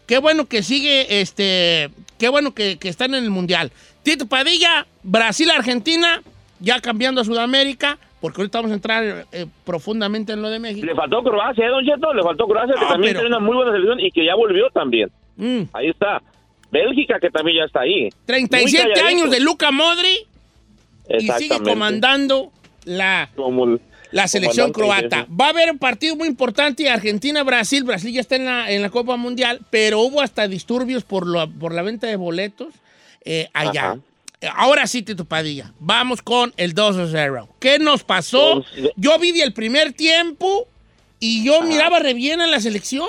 [0.08, 3.70] Qué bueno que sigue, este, qué bueno que, que están en el Mundial.
[4.02, 6.22] Tito Padilla, Brasil, Argentina,
[6.60, 10.84] ya cambiando a Sudamérica, porque ahorita vamos a entrar eh, profundamente en lo de México.
[10.86, 12.12] Le faltó Croacia, ¿eh, Don Cheto?
[12.14, 14.34] Le faltó Croacia, que No, también pero- tiene una muy buena selección y que ya
[14.34, 15.10] volvió también.
[15.36, 15.62] Mm.
[15.74, 16.22] Ahí está.
[16.72, 18.08] Bélgica, que también ya está ahí.
[18.26, 20.26] 37 Muy años de Luca Modri
[21.18, 22.50] y sigue comandando
[22.84, 23.80] la, Como el-
[24.12, 25.26] la selección croata.
[25.40, 27.84] Va a haber un partido muy importante Argentina-Brasil.
[27.84, 31.50] Brasil ya está en la, en la Copa Mundial, pero hubo hasta disturbios por, lo-
[31.50, 32.74] por la venta de boletos
[33.24, 33.90] eh, allá.
[33.92, 33.98] Ajá.
[34.54, 35.72] Ahora sí, Tito Padilla.
[35.80, 37.48] Vamos con el 2-0.
[37.58, 38.64] ¿Qué nos pasó?
[38.96, 40.68] Yo vi el primer tiempo
[41.18, 43.08] y yo miraba re bien a la selección.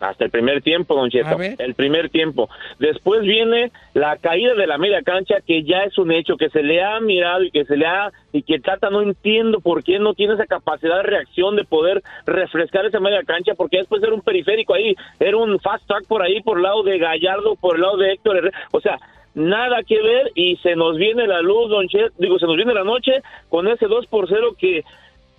[0.00, 1.36] Hasta el primer tiempo, Don Cheto.
[1.58, 2.48] El primer tiempo.
[2.78, 6.62] Después viene la caída de la media cancha, que ya es un hecho, que se
[6.62, 8.12] le ha mirado y que se le ha.
[8.32, 12.02] y que Tata no entiendo por qué no tiene esa capacidad de reacción de poder
[12.26, 16.22] refrescar esa media cancha, porque después era un periférico ahí, era un fast track por
[16.22, 18.58] ahí, por el lado de Gallardo, por el lado de Héctor Herrera.
[18.72, 18.98] O sea.
[19.34, 22.74] Nada que ver y se nos viene la luz, Don Cheto, digo, se nos viene
[22.74, 24.82] la noche con ese 2 por 0 que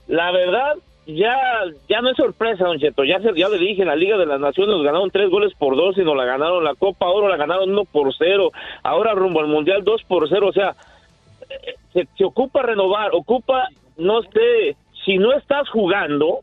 [0.09, 0.75] la verdad,
[1.15, 1.37] ya,
[1.87, 3.03] ya no es sorpresa, Don Cheto.
[3.03, 5.75] Ya, se- ya le dije, en la Liga de las Naciones ganaron tres goles por
[5.75, 6.63] dos y nos la ganaron.
[6.63, 8.51] La Copa Oro la ganaron uno por cero.
[8.83, 10.47] Ahora rumbo al Mundial dos por cero.
[10.47, 10.75] O sea,
[11.49, 13.67] eh, se, se ocupa renovar, ocupa,
[13.97, 16.39] no sé, si no estás jugando.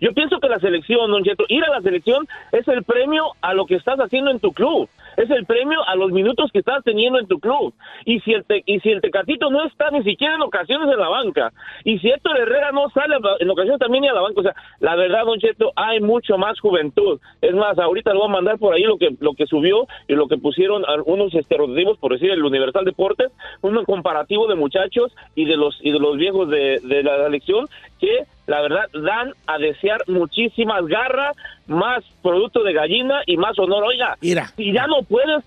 [0.00, 3.54] yo pienso que la selección, Don Cheto, ir a la selección es el premio a
[3.54, 4.88] lo que estás haciendo en tu club.
[5.18, 7.74] Es el premio a los minutos que estás teniendo en tu club.
[8.04, 10.98] Y si el, te- y si el Tecatito no está ni siquiera en ocasiones en
[10.98, 11.52] la banca,
[11.84, 14.54] y si Héctor Herrera no sale en ocasiones también ni a la banca, o sea,
[14.80, 17.20] la verdad, Don Cheto, hay mucho más juventud.
[17.40, 20.14] Es más, ahorita le voy a mandar por ahí lo que lo que subió y
[20.14, 25.44] lo que pusieron algunos estereotipos, por decir, el Universal Deportes, un comparativo de muchachos y
[25.46, 27.66] de los y de los viejos de, de la selección
[28.00, 33.84] que la verdad dan a desear muchísimas garras, más producto de gallina y más honor.
[33.84, 34.52] Oiga, Mira.
[34.56, 35.44] si ya no puedes,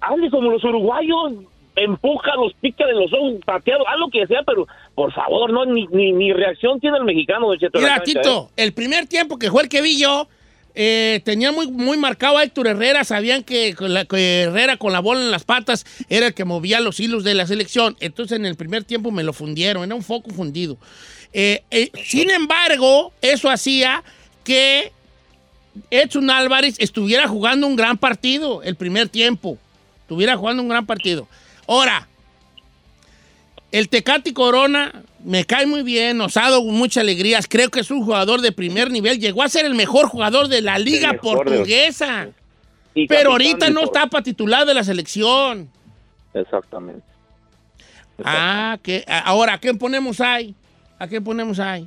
[0.00, 1.32] hable como los uruguayos,
[1.76, 5.64] empuja, los pica de los ojos, pateado, haz lo que sea, pero por favor, no,
[5.64, 7.78] ni, ni, ni reacción tiene el mexicano de Cheto.
[7.78, 10.28] Mira, cancha, Tito, el primer tiempo que fue el que vi yo,
[10.76, 13.04] eh, tenía muy, muy marcado a Héctor Herrera.
[13.04, 16.80] Sabían que, la- que Herrera con la bola en las patas era el que movía
[16.80, 17.96] los hilos de la selección.
[18.00, 20.76] Entonces en el primer tiempo me lo fundieron, era un foco fundido.
[21.36, 24.04] Eh, eh, sin embargo, eso hacía
[24.44, 24.92] que
[25.90, 29.58] Edson Álvarez estuviera jugando un gran partido el primer tiempo.
[30.02, 31.26] Estuviera jugando un gran partido.
[31.66, 32.06] Ahora,
[33.72, 37.46] el Tecati Corona me cae muy bien, nos ha dado muchas alegrías.
[37.48, 39.18] Creo que es un jugador de primer nivel.
[39.18, 42.28] Llegó a ser el mejor jugador de la liga portuguesa.
[43.08, 45.68] Pero ahorita no por- está para titular de la selección.
[46.32, 47.02] Exactamente.
[48.24, 50.54] Ah, que ahora, ¿a quién ponemos ahí?
[51.04, 51.86] ¿A quién ponemos ahí?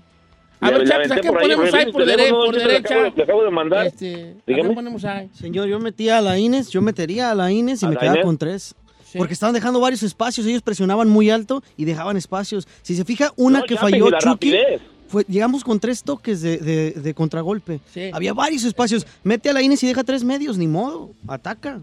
[0.59, 2.79] A ver, Chapis, ¿a ahí, ponemos ahí por, dere- teléfono, por derecha?
[2.95, 3.85] acabo de- le acabo de mandar.
[3.87, 5.29] Este, ¿A quién ponemos ahí?
[5.33, 8.15] Señor, yo metía a la Ines, yo metería a la Ines y ¿A me quedaba
[8.17, 8.25] Inés?
[8.25, 8.75] con tres.
[9.11, 9.17] Sí.
[9.17, 12.67] Porque estaban dejando varios espacios, ellos presionaban muy alto y dejaban espacios.
[12.81, 14.81] Si se fija, una No, que Chapis, falló Chucky, rapidez.
[15.07, 17.79] fue, llegamos con tres toques de, de- de contragolpe.
[17.93, 18.09] Sí.
[18.13, 19.05] Había varios espacios.
[19.23, 21.11] Mete a la Ines y deja tres medios, ni modo.
[21.27, 21.79] Ataca.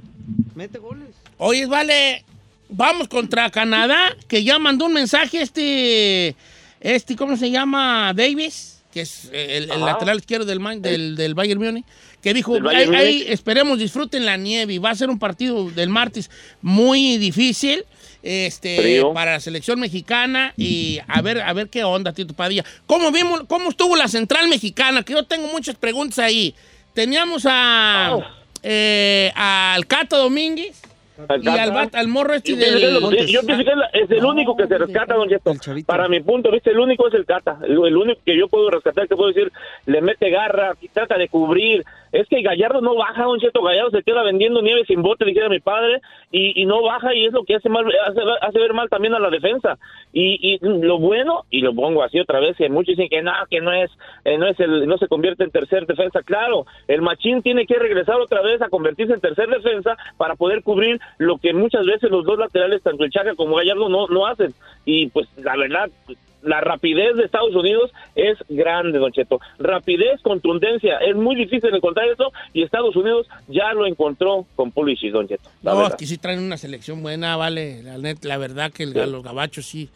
[0.54, 1.08] Mete goles.
[1.38, 2.24] Oye, vale,
[2.68, 6.36] vamos contra Canadá, que ya mandó un mensaje este,
[6.84, 8.12] este, ¿cómo se llama?
[8.14, 11.84] Davis, que es eh, el, lateral izquierdo del, del, del Bayern Múnich,
[12.22, 13.26] que dijo, "Ahí- ahí Múnich".
[13.30, 16.30] esperemos, disfruten la nieve y va a ser un partido del martes
[16.62, 17.84] muy difícil.
[18.26, 19.12] Este, Frío.
[19.12, 22.64] para la selección mexicana y a ver, a ver qué onda, Tito Padilla.
[22.86, 25.02] ¿Cómo vimos, cómo estuvo la central mexicana?
[25.02, 26.54] Que yo tengo muchas preguntas ahí.
[26.94, 28.24] Teníamos a, Oh.
[28.62, 30.80] eh, al Cata Domínguez,
[31.40, 34.24] y al, bat- al morro este Yo pienso que es, yo pienso que es el
[34.24, 35.52] único que se rescata, don Cheto.
[35.86, 37.58] Para mi punto de vista, el único es el Cata.
[37.62, 39.52] El, el único que yo puedo rescatar, que puedo decir,
[39.86, 41.84] le mete garra, trata de cubrir.
[42.10, 43.62] Es que Gallardo no baja, don Cheto.
[43.62, 46.00] Gallardo se queda vendiendo nieve sin bote, dijera mi padre,
[46.30, 49.14] y, y no baja, y es lo que hace, mal, hace, hace ver mal también
[49.14, 49.78] a la defensa.
[50.12, 53.32] Y, y lo bueno, y lo pongo así otra vez, que muchos dicen que no,
[53.50, 53.90] que no es,
[54.24, 56.22] eh, no es el, no se convierte en tercer defensa.
[56.22, 60.62] Claro, el Machín tiene que regresar otra vez a convertirse en tercer defensa para poder
[60.62, 64.26] cubrir lo que muchas veces los dos laterales, tanto el Chaca como Gallardo, no, no
[64.26, 64.54] hacen.
[64.84, 65.90] Y pues la verdad,
[66.42, 69.40] la rapidez de Estados Unidos es grande, Don Cheto.
[69.58, 75.10] Rapidez, contundencia, es muy difícil encontrar eso y Estados Unidos ya lo encontró con Pulisic,
[75.12, 75.48] Don Cheto.
[75.62, 75.96] No, es verdad.
[75.98, 77.82] que sí traen una selección buena, vale.
[77.82, 78.98] La, net- la verdad que el, Sí.
[79.10, 79.88] los gabachos sí.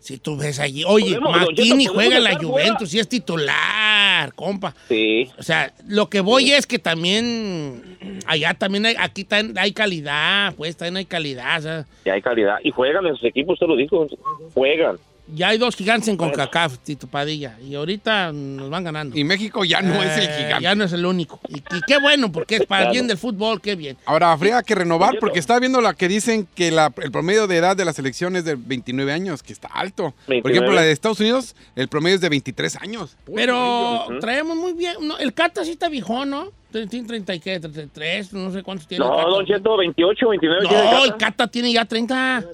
[0.00, 0.82] Si tú ves allí.
[0.86, 4.74] Oye, Podemos, Martini Cheto, juega en la Juventus y es titular, compa.
[4.88, 5.30] Sí.
[5.38, 10.54] O sea, lo que voy es que también allá también hay, aquí también hay calidad,
[10.56, 11.58] pues también hay calidad.
[11.58, 12.56] o sea, Y hay calidad.
[12.64, 14.06] Y juegan en sus equipos, usted lo dijo.
[14.54, 14.96] Juegan.
[15.34, 19.18] Ya hay dos gigantes en CONCACAF, Tito Padilla, y ahorita nos van ganando.
[19.18, 20.62] Y México ya no es el Eh, gigante.
[20.64, 21.40] Ya no es el único.
[21.48, 22.92] Y, y qué bueno, porque es para el Claro.
[22.92, 23.96] bien del fútbol, qué bien.
[24.06, 27.56] Ahora, habría que renovar porque está viendo la que dicen que la- el promedio de
[27.56, 30.12] edad de la selección es de 29 años, que está alto.
[30.26, 30.56] Por 29.
[30.56, 33.16] ejemplo, la de Estados Unidos, el promedio es de 23 años.
[33.34, 34.94] Pero traemos muy bien.
[35.02, 36.48] no, el Cata sí está viejón, ¿no?
[36.70, 39.04] Tiene 30 y qué, 33, no sé cuántos tiene.
[39.04, 39.28] el No, Cata.
[39.28, 40.68] Don Cheto, 28, 29.
[40.68, 41.04] tiene No, Cata.
[41.04, 42.44] el Cata tiene ya 30.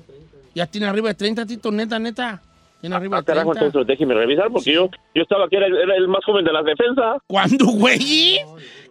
[0.54, 2.40] Ya tiene arriba de 30, Tito, neta, neta.
[2.86, 3.66] Tiene arriba Ah, de carajo, 30.
[3.66, 6.52] entonces déjeme revisar porque yo, yo estaba aquí, era, el- era el más joven de
[6.52, 7.16] las defensas.
[7.26, 8.40] ¿Cuándo, güeyes?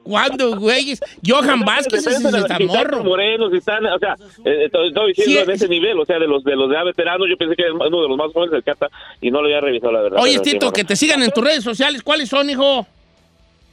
[0.04, 1.00] ¿Cuándo, güeyes?
[1.26, 3.04] Johan Vázquez es de el que zamorro.
[3.06, 6.28] morenos están, o sea, eh, estoy, estoy diciendo Sí, en ese nivel, o sea, de
[6.28, 8.64] los de los de veteranos, yo pensé que era uno de los más jóvenes del
[8.64, 8.90] Cata
[9.22, 10.20] y no lo había revisado, la verdad.
[10.22, 12.04] Oye, Tito, que te sigan en tus redes sociales.
[12.04, 12.86] ¿Cuáles son, hijo?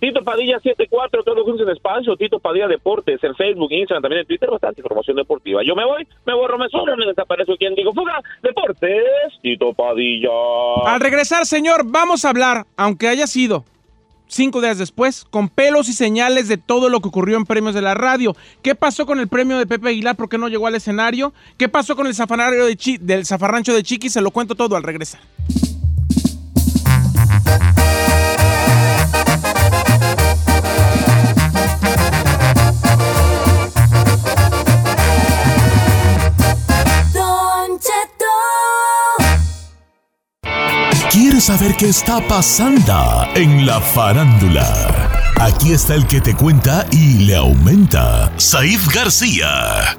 [0.03, 4.27] Tito Padilla 74, todos juntos en espacio, Tito Padilla Deportes, en Facebook, Instagram, también en
[4.27, 5.61] Twitter, bastante información deportiva.
[5.65, 7.55] Yo me voy, me borro, me sobro, me desaparezco.
[7.57, 7.93] ¿Quién digo?
[7.93, 9.05] Fuga, Deportes,
[9.43, 10.29] Tito Padilla.
[10.87, 13.65] Al regresar, señor, vamos a hablar, aunque haya sido
[14.27, 17.83] cinco días después, con pelos y señales de todo lo que ocurrió en premios de
[17.83, 18.35] la radio.
[18.62, 20.17] ¿Qué pasó con el premio de Pepe Aguilar?
[20.17, 21.33] ¿Por qué no llegó al escenario?
[21.59, 24.09] ¿Qué pasó con el zafanario de Chi- del zafarrancho de Chiqui?
[24.09, 25.21] Se lo cuento todo al regresar.
[41.42, 45.11] ¿Quieres saber qué está pasando en la farándula?
[45.40, 49.98] Aquí está el que te cuenta y le aumenta, Saif García.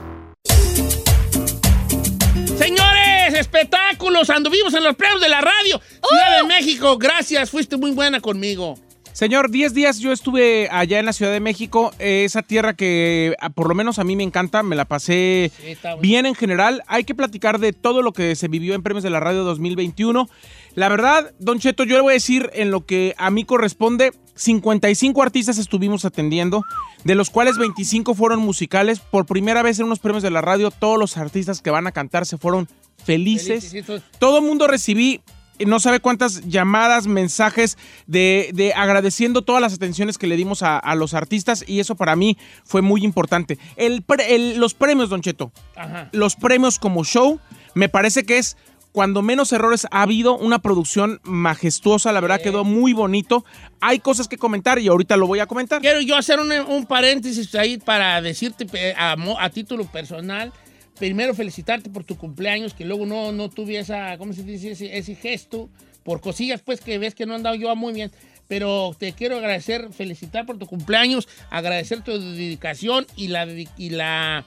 [2.58, 4.30] Señores, espectáculos.
[4.30, 5.82] Anduvimos en los premios de la radio.
[6.08, 7.50] Ciudad de México, gracias.
[7.50, 8.76] Fuiste muy buena conmigo.
[9.14, 13.36] Señor, 10 días yo estuve allá en la Ciudad de México, eh, esa tierra que
[13.40, 16.84] ah, por lo menos a mí me encanta, me la pasé Sí, bien en general.
[16.88, 20.28] Hay que platicar de todo lo que se vivió en Premios de la Radio 2021.
[20.76, 24.12] La verdad, Don Cheto, yo le voy a decir en lo que a mí corresponde,
[24.36, 26.64] 55 artistas estuvimos atendiendo,
[27.04, 29.00] de los cuales 25 fueron musicales.
[29.00, 31.92] Por primera vez en unos Premios de la Radio, todos los artistas que van a
[31.92, 32.68] cantar se fueron
[33.04, 33.70] felices.
[33.70, 34.02] Felicitos.
[34.20, 35.22] Todo el mundo recibí
[35.60, 40.64] eh, no sabe cuántas llamadas, mensajes de, de agradeciendo todas las atenciones que le dimos
[40.64, 43.60] a, a los artistas y eso para mí fue muy importante.
[43.76, 46.10] El pre- el- los premios, Don Cheto, Ajá.
[46.12, 47.40] los premios como show,
[47.76, 48.58] me parece que es
[48.94, 53.44] cuando menos errores ha habido, una producción majestuosa, la verdad quedó muy bonito.
[53.82, 55.82] Hay cosas que comentar y ahorita lo voy a comentar.
[55.82, 60.54] Quiero yo hacer un, un paréntesis ahí para decirte a, a título personal.
[61.00, 64.72] Primero felicitarte por tu cumpleaños, que luego no, no tuve esa, ¿cómo se dice?
[64.72, 65.70] Ese, ese gesto,
[66.04, 68.12] por cosillas pues que ves que no han dado yo muy bien.
[68.48, 74.46] Pero te quiero agradecer, felicitar por tu cumpleaños, agradecer tu dedicación y la, y la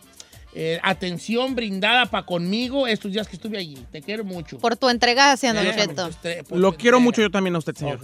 [0.59, 3.77] eh, atención brindada para conmigo estos días que estuve allí.
[3.93, 4.59] Te quiero mucho.
[4.59, 6.09] Por tu entrega hacia Don Cheto.
[6.57, 8.01] Lo quiero mucho yo también a usted, señor.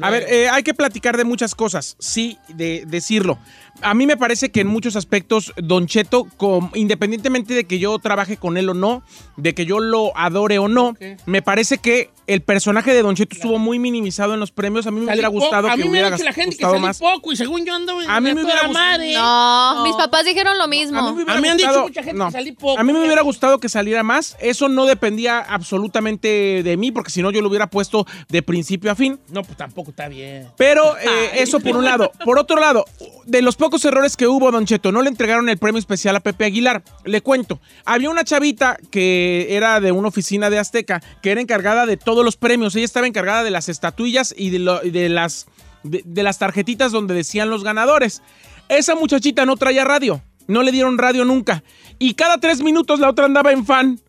[0.00, 3.38] A ver, eh, hay que platicar de muchas cosas, sí, de decirlo.
[3.82, 6.26] A mí me parece que en muchos aspectos, Don Cheto,
[6.74, 9.02] independientemente de que yo trabaje con él o no,
[9.36, 10.94] de que yo lo adore o no,
[11.26, 14.86] me parece que el personaje de Don Cheto estuvo muy minimizado en los premios.
[14.86, 16.80] A mí me Salí hubiera gustado a que mí me hubiera la gente que salí
[16.80, 16.98] más.
[16.98, 19.14] poco y según yo ando A mí me hubiera gustado- madre.
[19.14, 20.98] No, mis papás dijeron lo mismo.
[20.98, 22.26] A mí me, hubiera A mí me han dicho gustado- mucha gente no.
[22.26, 22.78] que salí poco.
[22.80, 24.36] A mí me hubiera gustado que saliera más.
[24.40, 28.90] Eso no dependía absolutamente de mí, porque si no yo lo hubiera puesto de principio
[28.90, 29.18] a fin.
[29.28, 30.48] No, pues tampoco está bien.
[30.56, 32.10] Pero eh, eso por un lado.
[32.24, 32.84] Por otro lado,
[33.26, 36.20] de los pocos errores que hubo, Don Cheto, no le entregaron el premio especial a
[36.20, 36.82] Pepe Aguilar.
[37.04, 37.60] Le cuento.
[37.84, 42.24] Había una chavita que era de una oficina de Azteca, que era encargada de todos
[42.24, 42.74] los premios.
[42.76, 45.46] Ella estaba encargada de las estatuillas y de, lo- y de las,
[45.82, 48.22] de, de las tarjetitas donde decían los ganadores.
[48.68, 50.22] Esa muchachita no traía radio.
[50.50, 51.62] No le dieron radio nunca.
[51.98, 54.00] Y cada tres minutos la otra andaba en fan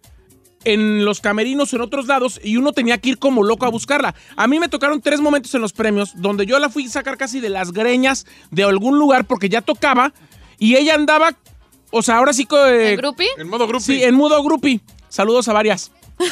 [0.63, 4.15] en los camerinos en otros lados y uno tenía que ir como loco a buscarla.
[4.35, 7.17] A mí me tocaron tres momentos en los premios donde yo la fui a sacar
[7.17, 10.13] casi de las greñas de algún lugar porque ya tocaba
[10.59, 11.35] y ella andaba,
[11.89, 12.91] o sea, ahora sí que...
[12.91, 13.27] ¿El groupie?
[13.37, 13.83] En modo grupo.
[13.83, 14.81] Sí, en modo groupie.
[15.09, 15.91] Saludos a varias.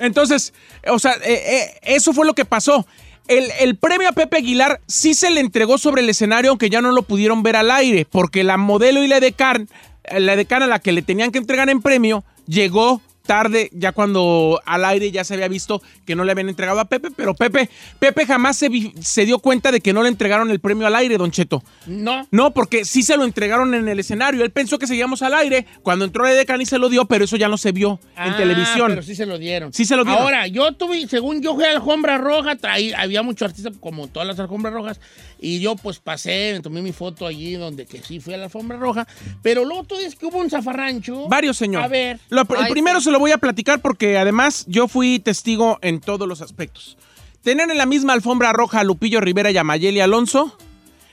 [0.00, 0.54] Entonces, entonces,
[0.86, 2.86] o sea, eh, eh, eso fue lo que pasó.
[3.30, 6.82] El, el premio a Pepe Aguilar sí se le entregó sobre el escenario, aunque ya
[6.82, 9.68] no lo pudieron ver al aire, porque la modelo y la decán,
[10.10, 14.60] la decana a la que le tenían que entregar en premio, llegó tarde, ya cuando
[14.66, 17.70] al aire ya se había visto que no le habían entregado a Pepe, pero Pepe,
[18.00, 20.96] Pepe jamás se, vi- se dio cuenta de que no le entregaron el premio al
[20.96, 21.62] aire, Don Cheto.
[21.86, 22.26] No.
[22.32, 24.42] No, porque sí se lo entregaron en el escenario.
[24.42, 25.64] Él pensó que seguíamos al aire.
[25.84, 28.32] Cuando entró la decana y se lo dio, pero eso ya no se vio en
[28.32, 28.88] Ah, televisión.
[28.88, 29.72] Pero sí se lo dieron.
[29.72, 30.22] Sí se lo dieron.
[30.22, 34.08] Ahora, yo tuve, según yo fui a la alfombra roja, traí, había muchos artistas como
[34.08, 35.00] todas las alfombras rojas,
[35.38, 38.44] y yo pues pasé, me tomé mi foto allí donde que sí fui a la
[38.46, 39.06] alfombra roja,
[39.40, 41.28] pero luego tú dices que hubo un zafarrancho.
[41.28, 41.84] Varios, señor.
[41.84, 42.18] A ver.
[42.28, 43.04] Lo- el Ay, primero sí.
[43.04, 46.96] se lo voy a platicar porque además yo fui testigo en todos los aspectos.
[47.44, 50.56] Tener en la misma alfombra roja a Lupillo Rivera y a Mayeli Alonso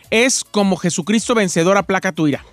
[0.09, 2.43] es como Jesucristo vencedor a placa tuya.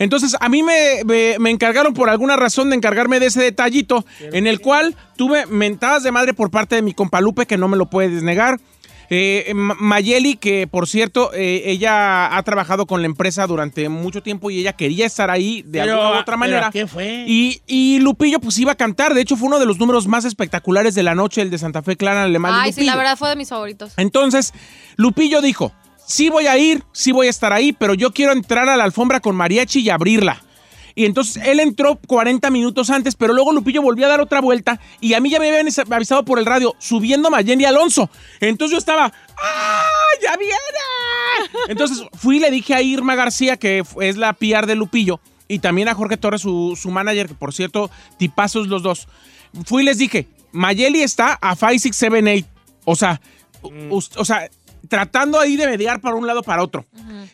[0.00, 4.04] Entonces, a mí me, me- me encargaron por alguna razón de encargarme de ese detallito,
[4.20, 7.68] en el cual tuve mentadas de madre por parte de mi compa Lupe, que no
[7.68, 8.58] me lo puedes negar.
[9.10, 14.22] Eh, Ma- Mayeli, que por cierto, eh, ella ha trabajado con la empresa durante mucho
[14.22, 16.70] tiempo y ella quería estar ahí de Pero, alguna u ¿a- otra manera.
[16.72, 17.24] qué fue?
[17.26, 19.14] Y, y Lupillo pues iba a cantar.
[19.14, 21.82] De hecho, fue uno de los números más espectaculares de la noche, el de Santa
[21.82, 22.52] Fe Clan Alemán.
[22.52, 22.92] y Ay, sí, Lupillo.
[22.92, 23.92] la verdad fue de mis favoritos.
[23.96, 24.52] Entonces,
[24.96, 25.72] Lupillo dijo,
[26.06, 28.84] sí voy a ir, sí voy a estar ahí, pero yo quiero entrar a la
[28.84, 30.42] alfombra con mariachi y abrirla.
[30.96, 34.80] Y entonces él entró 40 minutos antes, pero luego Lupillo volvió a dar otra vuelta
[35.00, 38.08] y a mí ya me habían avisado por el radio, subiendo Mayeni Alonso.
[38.40, 39.82] Entonces yo estaba, ¡ah,
[40.22, 40.54] ya viene!
[41.68, 45.58] Entonces fui y le dije a Irma García, que es la PR de Lupillo, y
[45.58, 49.08] también a Jorge Torres, su, su manager, que por cierto, tipazos los dos.
[49.66, 52.46] Fui y les dije, Mayeli está a 5678.
[52.84, 53.20] O sea,
[53.90, 54.48] us- o sea,
[54.88, 56.84] tratando ahí de mediar para un lado para otro.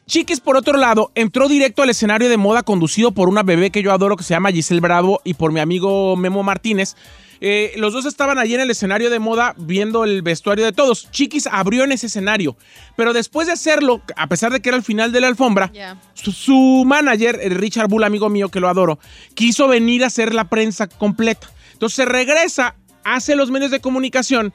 [0.07, 3.83] Chiquis, por otro lado, entró directo al escenario de moda conducido por una bebé que
[3.83, 6.97] yo adoro que se llama Giselle Bravo y por mi amigo Memo Martínez.
[7.43, 11.11] Eh, los dos estaban allí en el escenario de moda viendo el vestuario de todos.
[11.11, 12.57] Chiquis abrió en ese escenario,
[12.97, 15.73] pero después de hacerlo, a pesar de que era el final de la alfombra,
[16.13, 18.99] su, su manager, el Richard Bull, amigo mío que lo adoro,
[19.35, 21.51] quiso venir a hacer la prensa completa.
[21.73, 24.53] Entonces se regresa, hace los medios de comunicación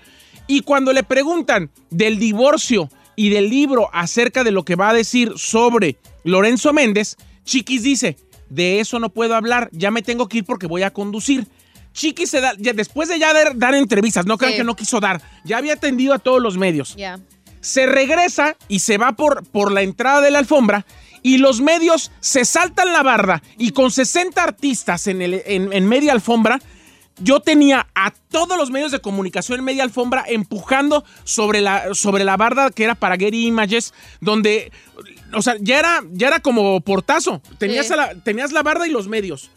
[0.48, 4.94] y cuando le preguntan del divorcio y del libro acerca de lo que va a
[4.94, 8.18] decir sobre Lorenzo Méndez, Chiquis dice,
[8.50, 11.48] de eso no puedo hablar, ya me tengo que ir porque voy a conducir.
[11.94, 14.58] Chiquis se da, ya después de ya dar, dar entrevistas, no crean Sí.
[14.58, 16.96] que no quiso dar, ya había atendido a todos los medios
[17.62, 20.86] se regresa y se va por, por la entrada de la alfombra
[21.24, 25.88] y los medios se saltan la barda y con 60 artistas en, el, en, en
[25.88, 26.62] media alfombra,
[27.18, 32.24] yo tenía a todos los medios de comunicación en media alfombra empujando sobre la, sobre
[32.24, 34.72] la barda que era para Getty Images, donde,
[35.34, 37.42] o sea, ya era, ya era como portazo.
[37.58, 37.94] Tenías, Sí.
[37.94, 39.50] a la, tenías la barda y los medios.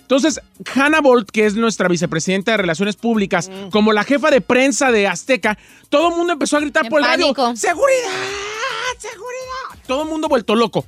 [0.00, 0.40] Entonces,
[0.74, 5.06] Hannah Bolt, que es nuestra vicepresidenta de Relaciones Públicas, como la jefa de prensa de
[5.06, 5.56] Azteca,
[5.88, 7.56] todo el mundo empezó a gritar En por el radio, pánico.
[7.56, 8.10] ¡Seguridad!
[8.98, 9.82] ¡Seguridad!
[9.86, 10.84] Todo el mundo vuelto loco.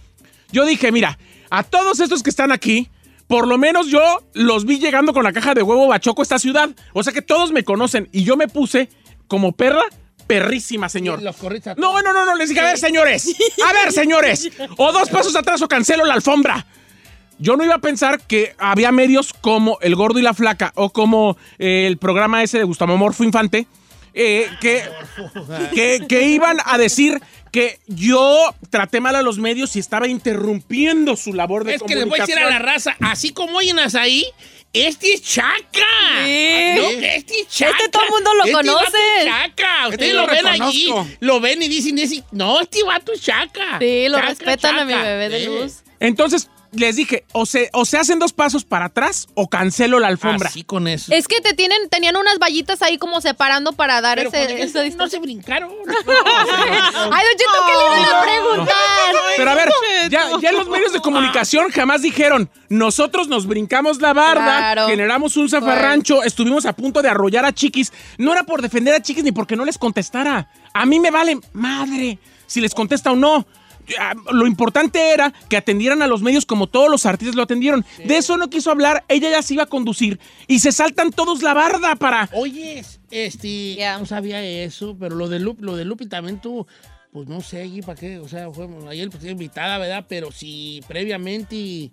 [0.53, 1.19] Yo dije, mira,
[1.51, 2.91] a todos estos que están aquí,
[3.27, 6.39] por lo menos yo los vi llegando con la caja de huevo bachoco a esta
[6.39, 6.71] ciudad.
[6.93, 8.89] O sea que todos me conocen y yo me puse
[9.27, 9.83] como perra,
[10.27, 11.23] perrísima, señor.
[11.23, 11.37] Los
[11.77, 13.35] No, no, no, no, les dije, a ver, señores,
[13.67, 16.67] a ver, señores, o dos pasos atrás o cancelo la alfombra.
[17.39, 20.91] Yo no iba a pensar que había medios como El Gordo y la Flaca o
[20.91, 23.67] como eh, el programa ese de Gustavo Morfo Infante
[24.17, 24.83] eh, que,
[25.75, 27.21] que, que iban a decir
[27.53, 31.95] que yo traté mal a los medios y estaba interrumpiendo su labor de Es que
[31.95, 32.63] les voy a decir comunicación.
[32.63, 34.27] a la raza, así como oyen ahí,
[34.73, 35.55] este es chaca.
[36.25, 36.75] Sí.
[36.77, 37.71] No, este es chaca.
[37.77, 38.99] Este todo el mundo lo Este conoce.
[39.21, 39.89] es chaca.
[39.89, 41.97] Ustedes lo lo ven allí, lo ven y dicen,
[42.33, 43.79] no, este vato es chaca.
[43.79, 45.83] Sí, lo Chaca, respetan a mi bebé de luz.
[46.01, 50.09] Entonces les dije, o se, o se hacen dos pasos para atrás o cancelo la
[50.09, 50.49] alfombra.
[50.49, 51.13] Así con eso.
[51.13, 54.97] Es que te tienen, tenían unas vallitas ahí como separando para dar Pero ese, eso
[54.97, 55.71] no se brincaron.
[55.77, 58.77] Ay, Don Cheto, ¿qué le iban a preguntar?
[59.37, 59.69] Pero a ver,
[60.11, 64.87] ya, ya los medios de comunicación jamás dijeron, nosotros nos brincamos la barda, Claro.
[64.89, 67.93] generamos un zafarrancho, estuvimos a punto de arrollar a Chiquis.
[68.19, 70.49] No era por defender a Chiquis ni porque no les contestara.
[70.73, 73.47] A mí me vale madre si les contesta o no.
[73.89, 77.85] Ya, Lo importante era que atendieran a los medios como todos los artistas lo atendieron.
[78.05, 81.43] De eso no quiso hablar, ella ya se iba a conducir y se saltan todos
[81.43, 82.29] la barda para...
[82.33, 83.99] Oye, este, Ya.
[83.99, 86.67] no sabía eso, pero lo de Lupi, lo de Lupi también tú,
[87.13, 88.19] pues no sé, ¿y para qué?
[88.19, 90.05] O sea, fue, ayer pues invitada, ¿verdad?
[90.09, 91.93] Pero si previamente, y-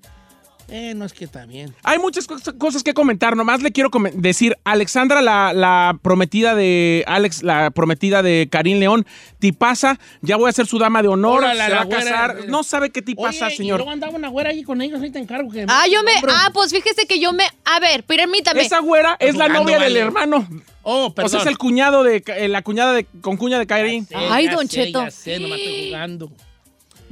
[0.69, 1.73] eh, no es que también.
[1.83, 3.35] Hay muchas cos- cosas que comentar.
[3.35, 9.05] Nomás le quiero decir, Alexandra, la, la prometida de Alex, la prometida de Karim León,
[9.39, 12.01] tipaza, ya voy a ser su dama de honor, Órale, se la va a güera.
[12.03, 12.37] casar.
[12.47, 13.77] No sabe qué tipaza, Oye, señor.
[13.79, 15.65] luego andaba una güera ahí con ellos, ahí te encargo que...
[15.67, 16.15] Ah, yo me.
[16.15, 16.31] Hombre.
[16.35, 17.43] Ah, pues fíjese que yo me.
[17.65, 18.61] A ver, permítame.
[18.61, 20.47] Esa güera es la jugando, novia del hermano.
[20.81, 21.29] Oh, O perdón.
[21.31, 24.05] sea, es el cuñado de, eh, la cuñada de, con cuña de Karim.
[24.29, 25.03] Ay, ya Don sé, Cheto.
[25.03, 26.31] Ya sé, nomás estoy jugando.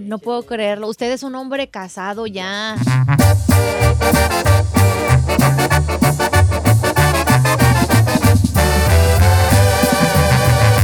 [0.08, 0.88] No puedo creerlo.
[0.88, 2.76] Usted es un hombre casado ya.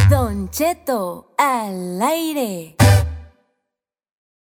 [0.09, 2.75] Don Cheto al aire.